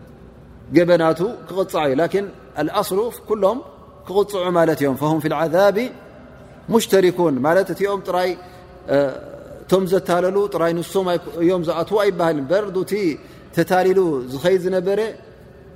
[0.75, 2.27] ገበናቱ ክቕፅእዩ ላን
[2.81, 2.89] ኣص
[3.27, 3.57] ኩሎም
[4.07, 5.77] ክቕፅዑ ማለት እዮም ه ዓذብ
[6.73, 8.29] ሙሽተሪኩን ማለት እቲኦም ጥራይ
[9.71, 10.81] ቶም ዘታለሉ ጥራይ ን
[11.43, 12.93] እዮም ዝኣትዉ ይሃል በርቲ
[13.55, 13.99] ተታሊሉ
[14.33, 14.99] ዝኸ ዝነበረ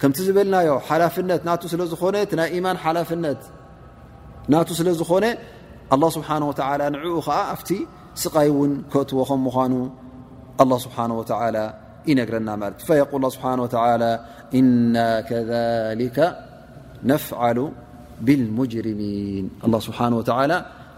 [0.02, 3.42] ከምቲ ዝበልናዮ ሓላፍነት ና ስለ ዝኾነ ናይ ማን ሓላፍነት
[4.52, 5.26] ና ስለ ዝኾነ
[5.94, 7.70] ه ስብሓ ንዕኡ ከዓ ኣፍቲ
[8.24, 9.74] ስቃይ እውን ክእትዎከም ምኳኑ
[10.86, 10.98] ስብሓ
[11.56, 11.60] ላ
[12.10, 13.78] ይነረና ማለት እዩ የል ስብሓ ተ
[14.60, 14.96] እና
[15.30, 16.18] ከذሊከ
[17.12, 17.60] ነፍዓሉ
[18.28, 19.46] ብልሙጅርሚን
[19.88, 20.52] ስብሓ ወተላ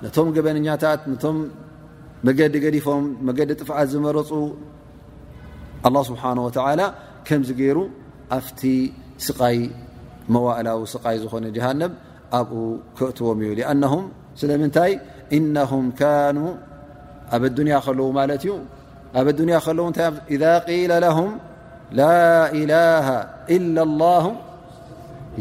[0.06, 1.38] ነቶም ገበንኛታት ነቶም
[2.28, 4.30] መገዲ ገዲፎም መገዲ ጥፍዓት ዝመረፁ
[5.86, 6.82] ه ስብሓه ወተላ
[7.28, 7.78] ከምዚ ገይሩ
[8.38, 8.62] ኣፍቲ
[9.26, 9.58] ስቃይ
[10.36, 11.92] መዋእላዊ ስቃይ ዝኾነ ጃሃነብ
[12.40, 12.60] ኣብኡ
[12.98, 14.04] ክእትዎም እዩ ኣነም
[14.40, 14.92] ስለምንታይ
[15.38, 16.38] እነም ካኑ
[17.36, 18.50] ኣብ ኣዱንያ ከለዉ ማለት እዩ
[19.20, 20.44] ኣብ ኣዱኒያ ከለዉ ታ ኢذ
[20.92, 21.30] ለ ለም
[22.00, 22.10] ላ
[22.60, 23.08] ኢላሃ
[23.56, 23.58] ኢ
[24.02, 24.10] ላ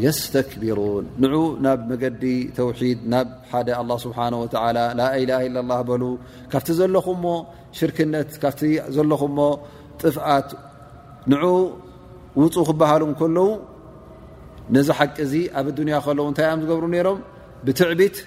[0.03, 2.23] የስተክብሩን ንዑ ናብ መገዲ
[2.57, 6.03] ተውሒድ ናብ ሓደ ኣላه ስብሓንه ወላ ላ ኢላሃ ኢላ ላ በሉ
[6.51, 7.23] ካብቲ ዘለኹሞ
[7.77, 8.61] ሽርክነት ካብቲ
[8.95, 9.39] ዘለኹሞ
[10.01, 10.49] ጥፍኣት
[11.31, 11.43] ንዑ
[12.41, 13.47] ውፁእ ክበሃሉ ከለዉ
[14.75, 17.19] ነዚ ሓቂ ዚ ኣብ ኣዱንያ ከለዉ እንታይ እዮም ዝገብሩ ነይሮም
[17.65, 18.17] ብትዕቢት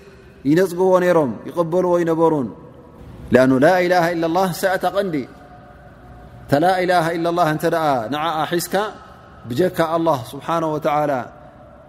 [0.51, 2.49] ይነፅግዎ ነይሮም ይቕበልዎ ይነበሩን
[3.39, 5.17] ኣኑ ላኢላሃ ኢላ ኣላ ሳእት ቐንዲ
[6.51, 8.75] ታላ ላ ኢ ላ እንተ ደኣ ንዓሒዝካ
[9.49, 11.13] ብጀካ ኣላ ስብሓነ ወተላ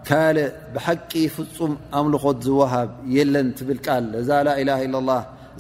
[0.10, 0.38] ካል
[0.74, 5.10] ብሓቂ ፍፁም ኣምልኾት ዝወሃብ የለን ትብል ቃል ነዛ ላላ ኢ ኣላ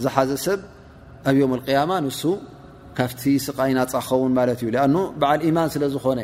[0.04, 0.60] ዝሓዘ ሰብ
[1.30, 2.22] ኣብ ዮም ቅያማ ንሱ
[2.98, 4.88] ካፍቲ ስቃ ኢናፀኸውን ማለት እዩ ኣ
[5.20, 6.20] በዓል ኢማን ስለ ዝኾነ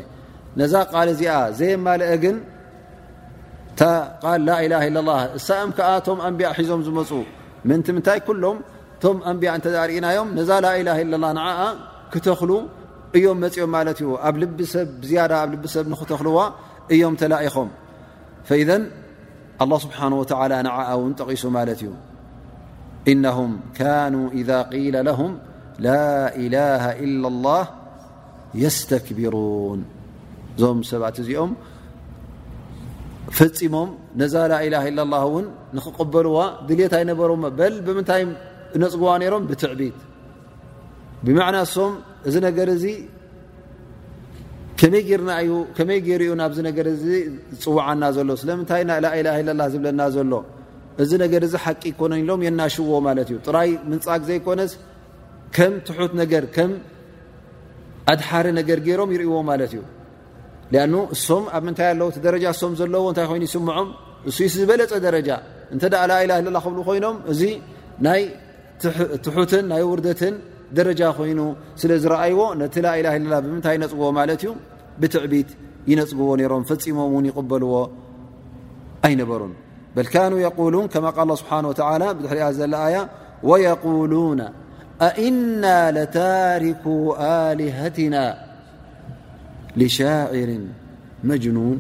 [0.60, 2.38] ነዛ ቃል እዚኣ ዘየማለአ ግን
[3.72, 3.82] እታ
[4.24, 4.74] ቃል ላላ
[5.10, 7.10] ላ እሳእም ከዓ ቶም ኣንቢያ ሒዞም ዝመፁ
[7.70, 8.58] ምንቲ ምንታይ ኩሎም
[9.00, 10.90] እቶም ኣንብያ እተርእናዮም ነዛ ላላ
[11.24, 11.60] ላ ንዓኣ
[12.14, 12.52] ክተኽሉ
[13.18, 14.88] እዮም መፂኦም ማለት እዩ ኣብ ልሰብ
[15.18, 16.38] ያዳ ኣብ ልሰብ ንኽተኽልዋ
[16.94, 17.70] እዮም ተላኢኾም
[19.84, 20.00] ስብሓ
[20.68, 21.90] ንዓ ውን ጠቒሱ ማለት እዩ
[23.12, 24.16] እነም ካኑ
[24.50, 25.32] ذ قለ ለهም
[25.86, 27.08] ላኢላه ኢ
[27.46, 27.64] ላه
[28.64, 29.80] የስተክብሩን
[30.56, 31.52] እዞም ሰባት እዚኦም
[33.38, 33.90] ፈፂሞም
[34.24, 34.34] ነዛ
[34.66, 34.78] ኢ ላ
[35.26, 35.46] እውን
[35.78, 36.38] ንኽቕበልዋ
[36.68, 38.22] ድሌት ኣይነበሮም በል ብምንታይ
[38.94, 39.94] ፅዋብትብና
[41.76, 41.94] ሶም
[42.30, 42.86] እዚ ነገር እዚ
[45.90, 47.06] መይ ገይሩ ዩ ናብ ነገ ዚ
[47.60, 49.28] ዝፅውዓና ዘሎ ስለምንታይ ና ላእላ
[49.60, 50.34] ላ ዝብለና ዘሎ
[51.04, 54.72] እዚ ነገር ዚ ሓቂ ይኮነ ኢሎም የናሽዎ ማለት እዩ ጥራይ ምንፃግ ዘይኮነስ
[55.56, 56.72] ከም ትሑት ነገር ከም
[58.14, 59.82] ኣድሓሪ ነገር ገይሮም ይርእዎ ማለት እዩ
[61.16, 63.90] እሶም ኣብ ምታይ ኣለው እ ደረጃ ሶም ዘለዎ እታይ ይኑ ይስምዖም
[64.30, 65.30] እዩ ዝበለፀ ደረጃ
[65.76, 65.80] እ
[66.12, 67.42] ላላ ላ ብ ኮይኖም እዚ
[68.22, 68.26] ይ
[69.24, 70.22] ትحት ናይ ውርدት
[70.78, 71.40] درጃ ኮይኑ
[71.82, 73.22] ስلዝرأيዎ ነቲ لإله إ
[73.52, 74.50] ምንታይ يነፅዎ ማለት ዩ
[75.02, 75.50] بትዕبት
[75.92, 77.74] ينፅግዎ ነሮም ፈፂሞም ን يقበልዎ
[79.08, 79.44] ኣيነበሩ
[80.06, 81.00] ل كنا يقولون ك ه
[81.42, 82.96] بحنه و ل ዘኣي
[83.50, 84.40] ويقولون
[85.10, 85.64] أإና
[85.98, 86.84] لታارك
[87.44, 88.26] آلهتናا
[89.80, 90.50] لشاعر
[91.30, 91.78] مجنون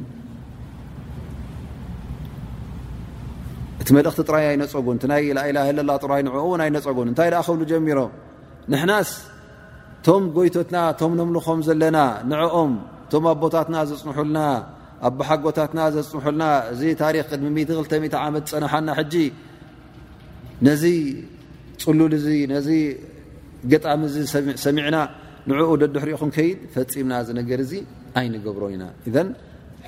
[3.87, 7.61] ቲ መልእኽቲ ጥራይ ኣይነፀጉን ቲ ናይ ላኢላ ለላ ጥራይ ንዕኡ እውን ኣይነፀጉን እንታይ ደኣ ክብሉ
[7.71, 8.11] ጀሚሮም
[8.71, 9.09] ንሕናስ
[10.05, 11.97] ቶም ጎይቶትና ቶም ነምልኾም ዘለና
[12.31, 12.71] ንዕኦም
[13.05, 14.39] እቶም ኣቦታትና ዘፅንሑልና
[15.09, 19.15] ኣብሓጎታትና ዘፅንሑልና እዚ ታሪክ ቅድሚ 120 ዓመት ፀንሓና ሕጂ
[20.67, 20.83] ነዚ
[21.83, 22.69] ፅሉል እዚ ነዚ
[23.73, 24.25] ገጣሚ ዚ
[24.65, 24.97] ሰሚዕና
[25.51, 27.73] ንዕኡ ደዱሕሪኡኹን ከይድ ፈፂምና ዝነገር እዚ
[28.21, 29.29] ኣይንገብሮ ኢና እዘን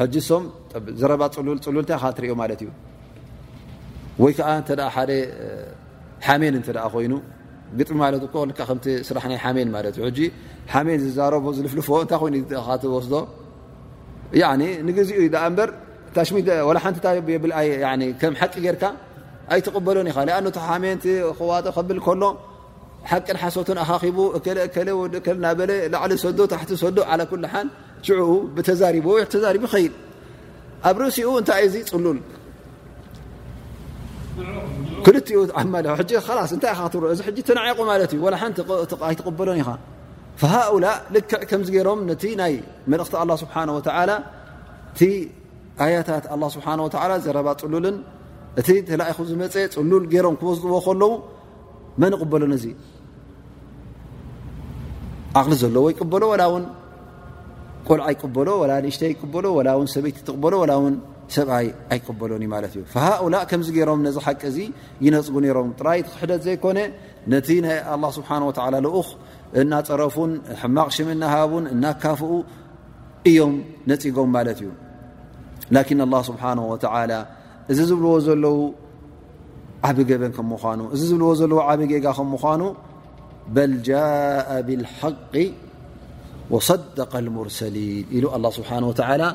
[0.02, 0.46] ሕጂ ሶም
[1.02, 2.70] ዘረባ ሉል ፅሉል እንታይ ካ ትርእዮ ማለት እዩ
[4.24, 4.48] ወይከዓ
[6.26, 6.56] ሓሜን
[6.94, 7.14] ኮይኑ
[7.80, 8.62] ግጥሚ ት ከ
[9.08, 9.24] ስራሕ
[9.58, 9.70] ሜን
[10.88, 11.18] ሜን ዝ
[11.58, 12.40] ዝልፍልፎ ይ
[12.80, 13.08] ይኑ ወስ
[14.88, 15.38] ንግኡ
[17.28, 18.78] ብም ቂ ጌር
[19.54, 20.42] ኣይقበሎን ኢ ኣ
[21.38, 21.52] ክዋ
[21.90, 22.24] ብል ከሎ
[23.12, 24.18] ሓቂ ሓሶት ኣኺቡ
[25.44, 28.80] ላዕ ሰ ታ ሰ ተ
[29.84, 29.94] ይል
[30.90, 32.18] ኣብ ርሲኡ ታይ እዚ ፅሉል
[35.06, 35.18] ክኡ
[36.50, 38.58] ስ እታይ ት እዚ ትናዓቑ ማለት እዩ ሓንቲ
[39.10, 39.70] ኣይትቕበሎን ኢኻ
[40.54, 40.86] ሃؤላ
[41.16, 42.54] ልክዕ ከም ገሮም ነቲ ናይ
[42.92, 43.56] መልእኽቲ ه ስብሓ
[44.98, 45.02] ቲ
[45.84, 46.26] ኣያታት
[46.56, 46.68] ስብሓ
[47.26, 47.98] ዘረባ ፅሉልን
[48.60, 48.70] እቲ
[49.10, 51.04] ይኹ ዝመፀ ፅሉል ሮም ክበዝፅዎ ከለዉ
[52.02, 52.66] መን ቕበሎን እዚ
[55.46, 56.24] ቕሊ ዘለዎ ይቅበሎ
[56.58, 56.64] እን
[57.88, 58.50] ቆልዓ ይቅበሎ
[58.86, 59.46] ንእሽተ ይበሎ
[59.96, 60.20] ሰበይቲ
[61.36, 64.58] ሰብኣይ ኣይቅበሎን እዩ ማለት እዩ ሃኡላእ ከምዚ ገይሮም ነዚ ሓቂ እዚ
[65.06, 66.80] ይነፅጉ ነሮም ጥራይቲ ክሕደት ዘይኮነ
[67.34, 69.08] ነቲ ናይ ላ ስብሓን ላ ልኡኽ
[69.62, 72.32] እናፀረፉን ሕማቕ ሽምናሃቡን እናካፍኡ
[73.30, 73.54] እዮም
[73.90, 74.70] ነፂጎም ማለት እዩ
[75.76, 76.52] ላኪን ላه ስብሓه
[77.12, 77.14] ላ
[77.72, 78.58] እዚ ዝብልዎ ዘለዉ
[79.88, 82.62] ዓብ ገበን ከምኳኑ እዚ ዝብልዎ ዘለዉ ዓብ ጌጋ ከምኳኑ
[83.56, 85.34] በል ጃء ብልሓቂ
[86.54, 88.70] ወصደቀ ሙርሰሊን ኢሉ ላ ስብሓ
[89.24, 89.26] ላ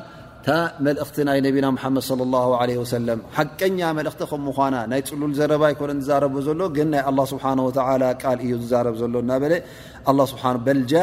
[0.47, 0.53] ታ
[0.85, 2.05] መእኽቲ ናይ ነብና መድ
[3.37, 7.43] ሓቀኛ መልእኽቲ ከምና ናይ ፅሉል ዘረባ ይኮ ዛረ ዘሎ ግን ናይ ስሓ
[8.23, 9.31] ቃል እዩ ዝዛረ ዘሎ እና
[10.93, 10.95] ጃ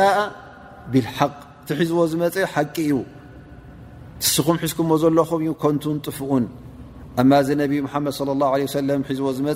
[0.92, 1.32] ብሓቅ
[1.62, 2.22] እቲ ሒዝዎ ዝመ
[2.54, 2.94] ሓቂ እዩ
[4.22, 6.44] ንስኹም ሒዝኩምዎ ዘለኹም እዩ ኮንቱን ጥፍኡን
[7.22, 7.72] እማ ዚ ነብ
[8.30, 8.40] ድ
[9.10, 9.48] ሒዝዎ ዝመ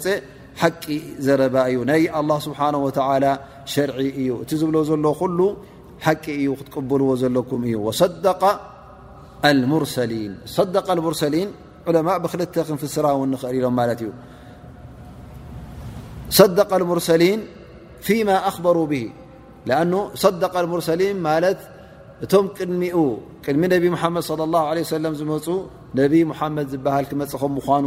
[0.62, 0.84] ሓቂ
[1.26, 2.02] ዘረባ እዩ ናይ
[2.46, 2.60] ስብሓ
[3.74, 5.06] ሸርዒ እዩ እቲ ዝብሎ ዘሎ
[5.38, 5.42] ሉ
[6.06, 7.76] ሓቂ እዩ ክትቀብልዎ ዘለኩም እዩ
[9.82, 10.74] ርሰሊን صደ
[11.14, 11.48] ርሰሊን
[11.88, 14.10] ዑለማ ብክልተ ክንፍስራ ው ንኽእል ኢሎም ማለት እዩ
[16.38, 17.40] صደቀ ሙርሰሊን
[18.06, 18.94] ፊማ ኣኽበሩ ብ
[19.80, 19.82] ኣ
[20.22, 21.58] صደቀ ሙርሰሊን ማለት
[22.24, 22.82] እቶም ቅድሚ
[23.44, 25.46] ቅድሚ ነብ ሓመድ صለ ه ه ሰለም ዝመፁ
[25.98, 27.86] ነብ ሓመድ ዝበሃል ክመፅእኹም ምኳኑ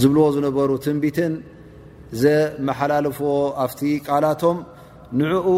[0.00, 1.32] ዝብልዎ ዝነበሩ ትንቢትን
[2.22, 3.28] ዘመሓላልፍዎ
[3.64, 4.58] ኣብቲ ቃላቶም
[5.20, 5.48] ንዕኡ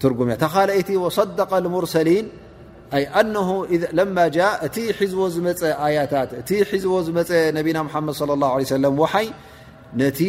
[0.01, 2.26] ትርጉምእ ተኻልይቲ صደቀ ሙርሰሊን
[2.97, 3.35] ኣኣ
[3.99, 7.77] ለማ ጃ እቲ ሒዝቦ ዝመፀ ኣያታት እቲ ሒዝዎ ዝመፀ ነና
[8.07, 9.27] መድ ه ለም ሓይ
[10.01, 10.19] ነቲ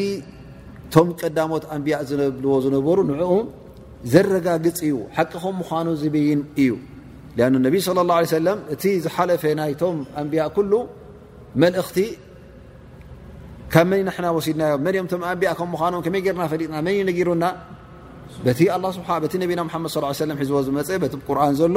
[0.94, 3.32] ቶም ቀዳሞት ኣንብያ ዝብልዎ ዝነበሩ ንኡ
[4.12, 6.72] ዘረጋግፅ እዩ ሓቂ ከም ምዃኑ ዝብይን እዩ
[7.66, 10.72] ነብ ه ለ እቲ ዝሓለፈ ናይቶም ኣንብያ ኩሉ
[11.64, 11.96] መልእክቲ
[13.72, 17.44] ካብ መን ናና ወሲድናዮም መን ዮም ቶም ኣንያ ከምምኑ ከመይ ርና ፈሊጥና ንእዩ ነሩና
[18.44, 21.76] ና ድ ሒዝዎ ዝ ቲ ቁርን ዘሎ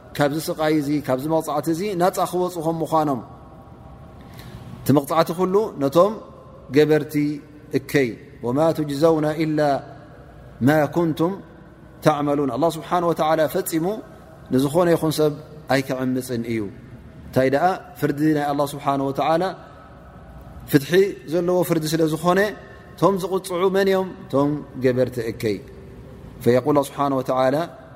[0.17, 0.75] ካብዚ ስቃይ
[1.07, 3.19] ካብዚ መቕፃዕቲ እ ናፃ ክወፅኹም ምኳኖም
[4.79, 6.13] እቲ መቕፃዕቲ ኩሉ ነቶም
[6.75, 7.13] ገበርቲ
[7.77, 8.09] እከይ
[8.45, 9.59] ወማ ትጅዘውና إላ
[10.67, 10.69] ማ
[11.09, 11.33] ንቱም
[12.03, 12.89] ተመሉን ኣه ስብሓ
[13.55, 13.85] ፈፂሙ
[14.53, 15.33] ንዝኾነ ይኹን ሰብ
[15.73, 16.59] ኣይክዕምፅን እዩ
[17.25, 18.85] እንታይ ኣ ፍርዲ ናይ ኣه ስብሓ
[20.71, 20.91] ፍትሒ
[21.31, 22.39] ዘለዎ ፍርዲ ስለ ዝኾነ
[22.99, 24.49] ቶም ዝቕፅዑ መን ዮም ቶም
[24.83, 25.57] ገበርቲ እከይ
[26.75, 26.99] ል ስብሓ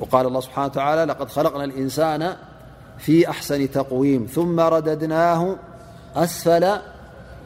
[0.00, 2.32] وقال الله سبحانهوتعالى لقد خلقنا الإنسان
[2.98, 5.56] في أحسن تقويم ثم رددناه
[6.16, 6.72] أسفل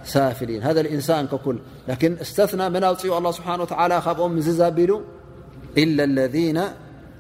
[0.05, 5.05] سافلين هذا الإنسان ككل لكن استثنى من الله سبحانه وتعالى خززبل
[5.79, 6.61] إلا الذين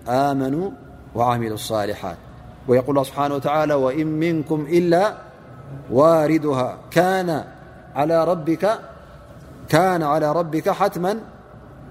[0.09, 0.71] آمنوا
[1.15, 2.17] وعملوا الصالحات
[2.69, 5.15] ويقول الله سبحانه وتعالى وإن منكم إلا
[5.93, 7.45] واردها كان
[7.95, 8.25] على
[10.35, 11.19] ربك حتما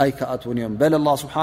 [0.00, 1.34] ይ ከኣትው እዮም በه ስብሓ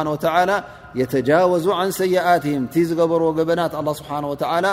[0.50, 0.52] ላ
[1.00, 4.12] የተጃወዙ عን ሰይኣትህም ቲ ዝገበርዎ ገበናት ስብሓ
[4.66, 4.68] ላ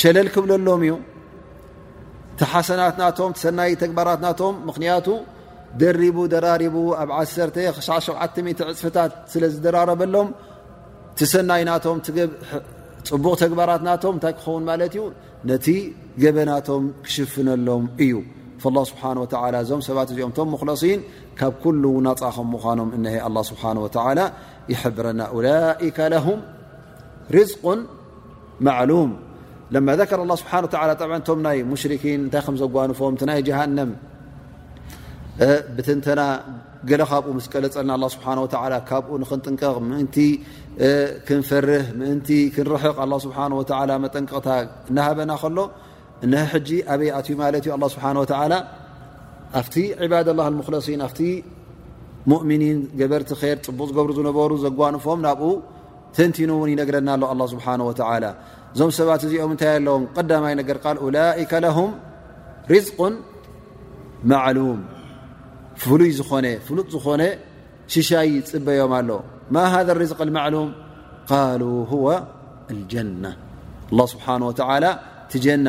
[0.00, 0.94] ሸለል ክብለሎም እዩ
[2.38, 5.06] ቲሓሰናት ናቶም ሰናይ ተግባራት ናቶም ምክንያቱ
[5.80, 8.42] ደሪቡ ደራሪቡ ኣብ 17
[8.74, 10.28] ዕፅፍታት ስለ ዝደራረበሎም
[11.34, 11.96] ሰናይ ናቶም
[13.10, 15.02] ፅቡቕ ተግባራት ናቶም እንታይ ክኸውን ማለት እዩ
[15.50, 15.66] ነቲ
[16.22, 18.12] ገበናቶም ክሽፍነሎም እዩ
[18.90, 19.02] ስብሓ
[19.54, 21.00] ላ ዞም ሰባት እዚኦም ቶም ሙክለሲን
[21.40, 23.62] ካብ ኩሉ ውናፃኹም ምኳኖም እሀይ ኣ ስብሓ
[24.18, 24.24] ላ
[24.72, 25.98] ይብረና ላከ
[26.32, 26.40] ም
[27.36, 27.50] ርዝ
[28.66, 29.10] ማዕሉም
[29.74, 29.88] ለማ
[30.18, 30.52] ር ስብሓ
[31.20, 33.90] እቶም ናይ ሙሽርኪን እንታይ ከም ዘጓንፎም ቲ ናይ ጀሃንም
[35.76, 36.20] ብትንተና
[36.88, 38.26] ገለ ካብኡ ምስ ቀለፀልና ስብሓ
[38.90, 40.16] ካብኡ ንኽንጥንቀቕ ምእንቲ
[41.28, 43.36] ክንፈርህ ምእንቲ ክንርሕቕ ስሓ
[44.04, 44.48] መጠንቀቕታ
[44.98, 45.58] ናሃበና ከሎ
[46.24, 46.28] እ
[46.92, 48.24] ኣበይ ኣትዩ ማት لله ስبنه و
[49.58, 51.20] ኣፍቲ عባድ الله المክلصን ኣቲ
[52.36, 55.42] ؤምኒን ገበርቲ ር ፅቡቕ ዝገብሩ ዝነበሩ ዘጓንፎም ናብኡ
[56.16, 57.92] ተንቲን ውን ይነግረና ሎ الله ስبሓنه و
[58.72, 61.76] እዞም ሰባት እዚኦም ታይ ኣለዎም قዳማይ ነር أላئك له
[62.72, 62.86] رዝ
[65.82, 66.30] ፍሉይ ዝኾ
[66.66, 67.22] ፍሉጥ ዝኾነ
[67.92, 69.10] ሽሻይ ፅበዮም ኣሎ
[69.54, 70.68] ማ هذا لرزق للوም
[71.30, 71.62] قل
[71.92, 72.06] هو
[72.72, 73.32] الجናة
[73.92, 74.52] لله ስبሓنه و
[75.32, 75.68] تጀና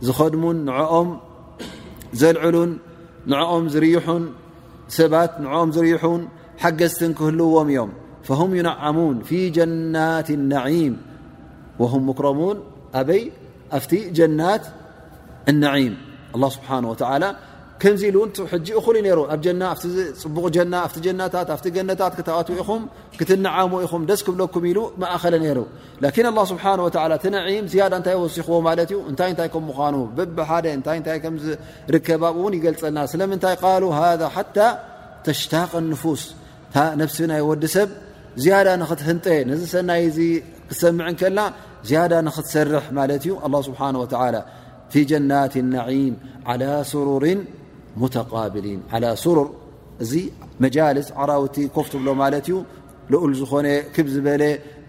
[0.00, 1.08] زخድم نعኦم
[2.20, 2.70] ዘلعلን
[3.32, 4.04] نعኦم ዝريح
[4.96, 6.02] سባت نعኦم ዝريح
[6.62, 7.90] حجزت ክህلዎم እيم
[8.28, 10.94] فهم ينعمون في جنات النعيم
[11.80, 12.56] وهم مكرمون
[12.94, 13.22] ኣبي
[13.76, 14.64] ኣفቲ جنات
[15.50, 15.94] النعيم
[16.36, 17.28] الله سبحانه وتعلى
[17.84, 18.18] ኢ ሉ
[19.16, 19.34] ሩኣፅቡ
[20.84, 20.98] ታ
[21.76, 22.28] ገነታት ክት
[22.60, 22.68] ኢኹ
[23.18, 23.44] ክትሙ
[23.86, 24.78] ኢኹም ደ ክብለኩ ኢሉ
[25.16, 25.60] እኸለ ሩ
[26.50, 26.54] ስ
[26.96, 29.32] እታይ ሲዎ ዩ ታይይ
[29.68, 30.20] ምኑ ብ
[32.50, 33.38] ን ይገልፀና ስለምይ
[35.26, 35.70] ተሽታቅ
[36.22, 36.24] ስ
[37.16, 37.88] ሲ ናይ ወዲ ሰብ
[38.90, 40.02] ክትህ ሰናይ
[40.70, 40.96] ክሰም
[41.38, 41.42] ና
[42.36, 42.68] ትሰር
[43.28, 43.38] ዩ
[44.92, 45.54] ስ ጀናት
[47.06, 47.24] ሩር
[48.04, 49.38] ሩር
[50.04, 50.12] እዚ
[50.62, 52.56] መጃልስ ዓራውቲ ኮፍትብሎ ማለት እዩ
[53.12, 54.42] ልኡል ዝኾነ ክብ ዝበለ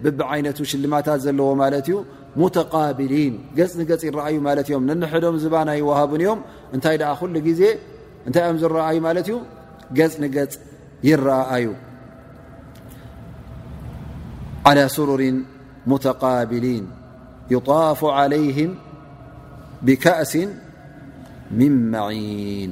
[0.04, 1.96] ብብ ዓይነቱ ሽልማታት ዘለዎ ማለት እዩ
[2.42, 6.40] ሙቃብሊን ገ ንገ ይረአዩ ማለት እዮም ንንሕዶም ዝባናይ ዋሃቡን እዮም
[6.76, 7.62] እንታይ ደኣ ኩሉ ጊዜ
[8.28, 9.28] እንታይ ኦም ዝረአዩ ማለት
[14.94, 15.22] እዩ ሩር
[15.94, 16.86] ሙقብሊን
[17.54, 18.02] ይፍ
[18.48, 18.72] ለይም
[19.88, 20.34] ብካእሲ
[21.60, 22.72] ም መዒን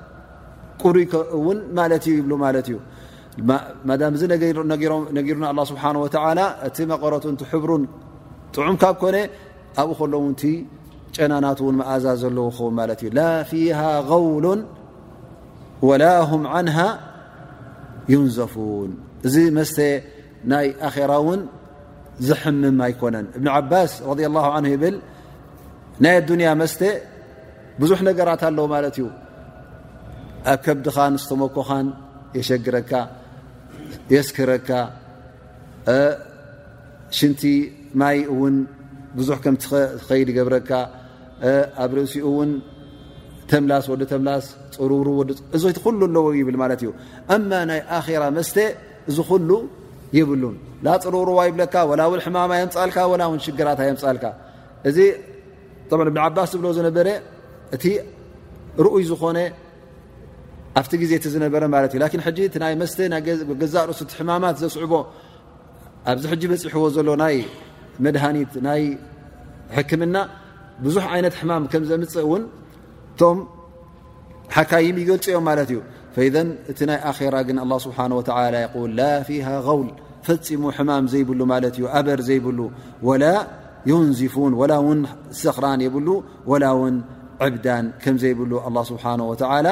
[0.97, 2.77] ሪውን ማት እዩ ይብ ማት እዩ
[3.89, 4.23] ማም እዚ
[5.17, 5.95] ነጊሩ ه ስብሓه
[6.67, 7.83] እቲ መቐረቱ እንቲ ሕብሩን
[8.55, 9.17] ጥዑምካብ ኮነ
[9.81, 10.41] ኣብኡ ከሎውቲ
[11.15, 13.79] ጨናናት ውን መኣዛ ዘለዎ ኸውን ማት እዩ ላ ፊሃ
[14.09, 14.45] غውሎ
[15.87, 16.77] ወላ هም ዓንه
[18.13, 18.91] ዩንዘፉን
[19.27, 19.77] እዚ መስተ
[20.51, 21.41] ናይ ኣራ እውን
[22.27, 24.95] ዝሕምም ኣይኮነን እብኒ ዓባስ ረ ه ን ይብል
[26.03, 26.81] ናይ ኣዱንያ መስተ
[27.81, 29.05] ብዙሕ ነገራት ኣለዉ ማለት እዩ
[30.49, 31.87] ኣብ ከብድኻ ንስተሞኮኻን
[32.37, 32.91] የሸግረካ
[34.13, 34.69] የስክረካ
[37.17, 37.41] ሽንቲ
[38.01, 38.55] ማይ እውን
[39.17, 39.55] ብዙሕ ከም
[40.07, 40.71] ኸይድ ይገብረካ
[41.83, 42.51] ኣብ ርእሲኡ እውን
[43.51, 46.89] ተምላስ ወዲ ተምላስ ፅሩሩእዚይቲ ኩሉ ኣለዎ ይብል ማለት እዩ
[47.35, 48.55] እማ ናይ ኣኼራ መስተ
[49.09, 49.49] እዚ ኩሉ
[50.17, 54.25] ይብሉን ላ ፅሩርዋ ይብለካ ወላ ውን ሕማማ የምፃልካ ወላውን ሽግራት የምፃልካ
[54.89, 54.97] እዚ
[55.89, 57.07] ጥ እብኒ ዓባስ ዝብሎ ዝነበረ
[57.75, 57.85] እቲ
[58.85, 59.37] ርኡይ ዝኾነ
[60.79, 63.15] ኣብቲ ዜ ዝነበረ ማት እ ናይ መስተ ና
[63.61, 63.99] ገዛርስ
[64.29, 64.93] ማማት ዘስዕቦ
[66.11, 67.35] ኣብዚ በሕዎ ዘሎ ናይ
[68.05, 68.83] መድሃኒት ናይ
[69.77, 70.17] ሕክምና
[70.83, 72.43] ብዙ ዓይነት ሕማም ከም ዘምፅእ ውን
[73.19, 73.37] ቶም
[74.55, 75.79] ሓካይም ይገልፅኦም ማለት እዩ
[76.71, 77.97] እቲ ናይ ኣራ ግን ስሓ
[78.53, 79.47] ል ላ ፊሃ
[79.77, 79.89] ውል
[80.27, 82.59] ፈፂሙ ሕማም ዘይብሉ ማ ዩ ኣበር ዘይብሉ
[83.09, 83.23] ወላ
[83.91, 84.75] ዩንዚፉን ላ
[85.43, 86.07] ሰራን የብሉ
[86.63, 86.97] ላ ውን
[87.45, 88.51] ዕብዳን ከ ዘይብሉ
[88.89, 89.05] ስሓ
[89.67, 89.71] ላ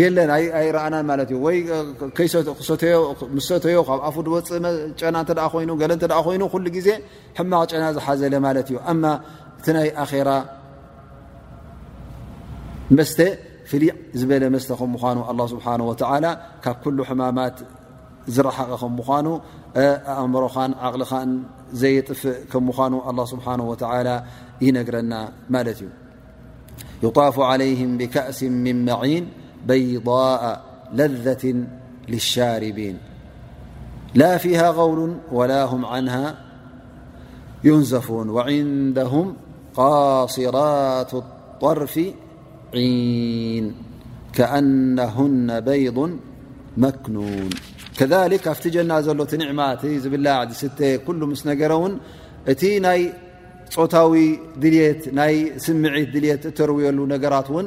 [0.00, 0.18] የለ
[0.64, 1.32] ይ ረኣና ማ እዩ
[3.36, 6.88] ወሰተዮ ካብ ኣፉ ድወፅእጨና እ ይኑ እ ኮይኑ ኩሉ ግዜ
[7.38, 9.02] ሕማቕ ጨና ዝሓዘለ ማለት እዩ እማ
[9.58, 10.28] እቲ ናይ ኣራ
[12.96, 13.18] መስተ
[13.70, 13.90] ፍልዕ
[14.20, 15.18] ዝበለ መስተ ከ ምኑ
[15.52, 15.82] ስብሓን
[16.24, 16.26] ላ
[16.64, 17.56] ካብ ኩሉ ሕማማት
[18.34, 19.26] ዝረሓቀ ከ ምኳኑ
[20.20, 21.30] ኣእምሮኻን ዓቕልኻን
[21.80, 22.94] ዘየጥፍእ ከም ምኳኑ
[23.32, 23.46] ስብሓ
[24.08, 24.10] ላ
[24.64, 25.12] ይነግረና
[25.54, 25.90] ማለት እዩ
[27.04, 29.24] ይጣፍ ለይም ብካእሲ ምን መዒን
[29.66, 31.64] ضءلذة
[32.08, 36.38] للشاربينلا فيها قول ولا هم عنها
[37.64, 39.34] ينفون وعندهم
[39.74, 42.00] قاصرات الطرف
[42.74, 43.74] عين
[44.32, 46.18] كأنهن بيض
[46.76, 49.86] مكنونذلكفتجنا لتنمتلم نن ت
[55.18, 55.20] ت
[55.64, 55.84] سم
[56.60, 57.66] يرويل نرتن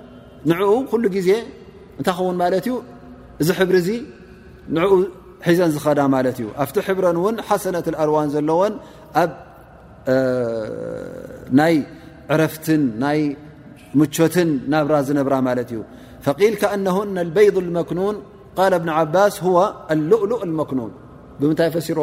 [0.49, 0.59] نع
[1.03, 1.29] ل ዜ
[2.27, 2.35] ون
[3.41, 3.73] እዚ حبر
[4.75, 4.81] نع
[5.45, 6.01] حዘ ዝዳ
[6.67, 7.05] فت حبر
[7.49, 8.61] حسنة الأرون ዘلዎ
[11.73, 11.83] ي
[12.31, 12.65] عرፍት
[13.99, 14.15] مት
[14.75, 15.83] نبر نبر ዩ
[16.25, 18.15] فقيل كأنهن البيض المكنون
[18.57, 19.57] قال بن عبس هو
[19.93, 20.91] اللؤلؤ المكنون
[21.73, 21.97] فسر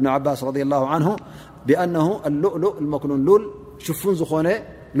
[0.00, 1.08] بن عس رضي الله عنه
[1.68, 3.22] بأنه اللؤلؤ المكنون
[3.86, 4.46] شفن ዝኾن
[4.98, 5.00] ل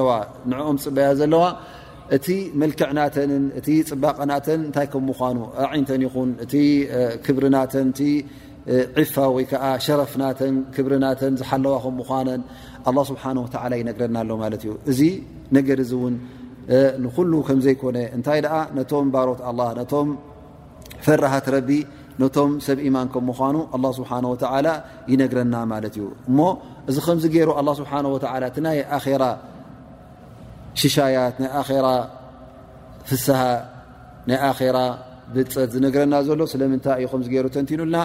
[0.00, 0.02] ዋ
[0.70, 1.22] ኦም ፅበያ ዘ
[2.16, 2.28] እቲ
[2.60, 2.98] መلክዕና
[3.68, 4.32] እ ፅባቐና
[7.36, 7.56] ብና
[9.00, 12.40] ዒፋ ወይከዓ ሸረፍናተን ክብርናተን ዝሓለዋ ከም ምኳነን
[12.90, 15.00] ኣላ ስብሓወተላ ይነግረናኣሎ ማለት እዩ እዚ
[15.56, 16.14] ነገድ እዚ እውን
[17.04, 20.08] ንኩሉ ከምዘይኮነ እንታይ ደኣ ነቶም ባሮት ኣላ ነቶም
[21.06, 21.70] ፈራሃት ረቢ
[22.22, 24.68] ነቶም ሰብ ኢማን ከም ምኳኑ ኣ ስብሓ ወላ
[25.12, 26.38] ይነግረና ማለት እዩ እሞ
[26.90, 29.24] እዚ ከምዚ ገይሩ ኣላ ስብሓ ወተዓላ ቲ ናይ ኣራ
[30.80, 31.86] ሽሻያት ናይ ኣራ
[33.10, 33.40] ፍስሃ
[34.30, 34.78] ናይ ኣራ
[35.34, 37.96] ብፀት ዝነግረና ዘሎ ስለምንታይ እዩ ከምዚገይሩ ተንቲኑልና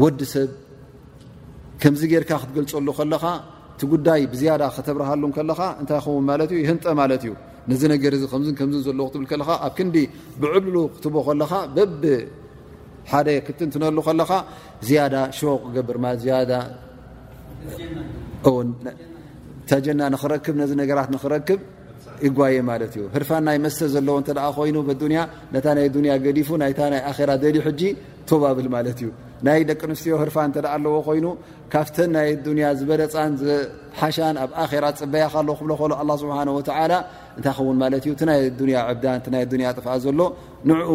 [0.00, 0.50] ወዲ ሰብ
[1.82, 3.24] ከምዚ ጌይርካ ክትገልፀሉ ከለኻ
[3.72, 7.32] እቲ ጉዳይ ብዝያዳ ክተብረሃሉ ከለኻ እንታይ ከው ማትእዩ ህንጠ ማለት እዩ
[7.70, 9.96] ነዚ ነገር ዚ ከም ከም ዘለዎ ክትብል ከለካ ኣብ ክንዲ
[10.42, 12.02] ብዕብሉ ክትቦ ከለኻ በብ
[13.12, 14.30] ሓደ ክትንትነሉ ከለኻ
[14.88, 16.48] ዝያዳ ሾቅ ክገብር ማለት
[19.70, 21.60] ተጀና ንኽረክብ ነዚ ነገራት ንኽረክብ
[22.26, 25.20] ይጓየ ማለት እዩ ህርፋ ናይ መስተ ዘለዎ እተ ኮይኑ ዱያ
[25.54, 27.82] ነታ ናይ ያ ገዲፉ ናይ ናይ ኣራ ደልዩ ሕጂ
[28.42, 29.08] ባብል ማለት እዩ
[29.46, 31.26] ናይ ደቂ ኣንስትዮ ህርፋ እተ ኣለዎ ኮይኑ
[31.72, 33.32] ካብተ ናይ ዱንያ ዝበለፃን
[34.00, 36.68] ሓሻን ኣብ ኣራ ፅበያካ ለ ክብ ከ ኣላ ስብሓን ወላ
[37.36, 38.40] እንታይ ኸውን ማለትእ እቲ ናይ
[38.76, 39.04] ያ ዕብዳ
[39.40, 40.20] ይ ያ ጥፍዓ ዘሎ
[40.70, 40.90] ንዕኡ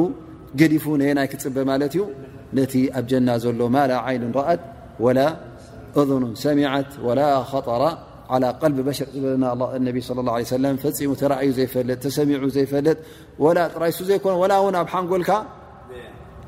[0.60, 2.02] ገዲፉ ነየናይ ክፅበ ማለት እዩ
[2.58, 4.62] ነቲ ኣብ ጀና ዘሎ ማላ ዓይኑ ንረአት
[5.06, 5.20] ወላ
[6.02, 6.10] እኑ
[6.46, 7.20] ሰሚዓት ወላ
[7.68, 7.84] ጠራ
[8.44, 9.98] ላ ቀልቢ በሽር ዝበለናቢ
[10.84, 12.98] ፈፂሙ ተእዩ ዘይፈለጥ ተሰሚዑ ዘይፈለጥ
[13.46, 15.30] ወላ ጥራይሱ ዘይኮነ ላ እውን ኣብ ሓንጎልካ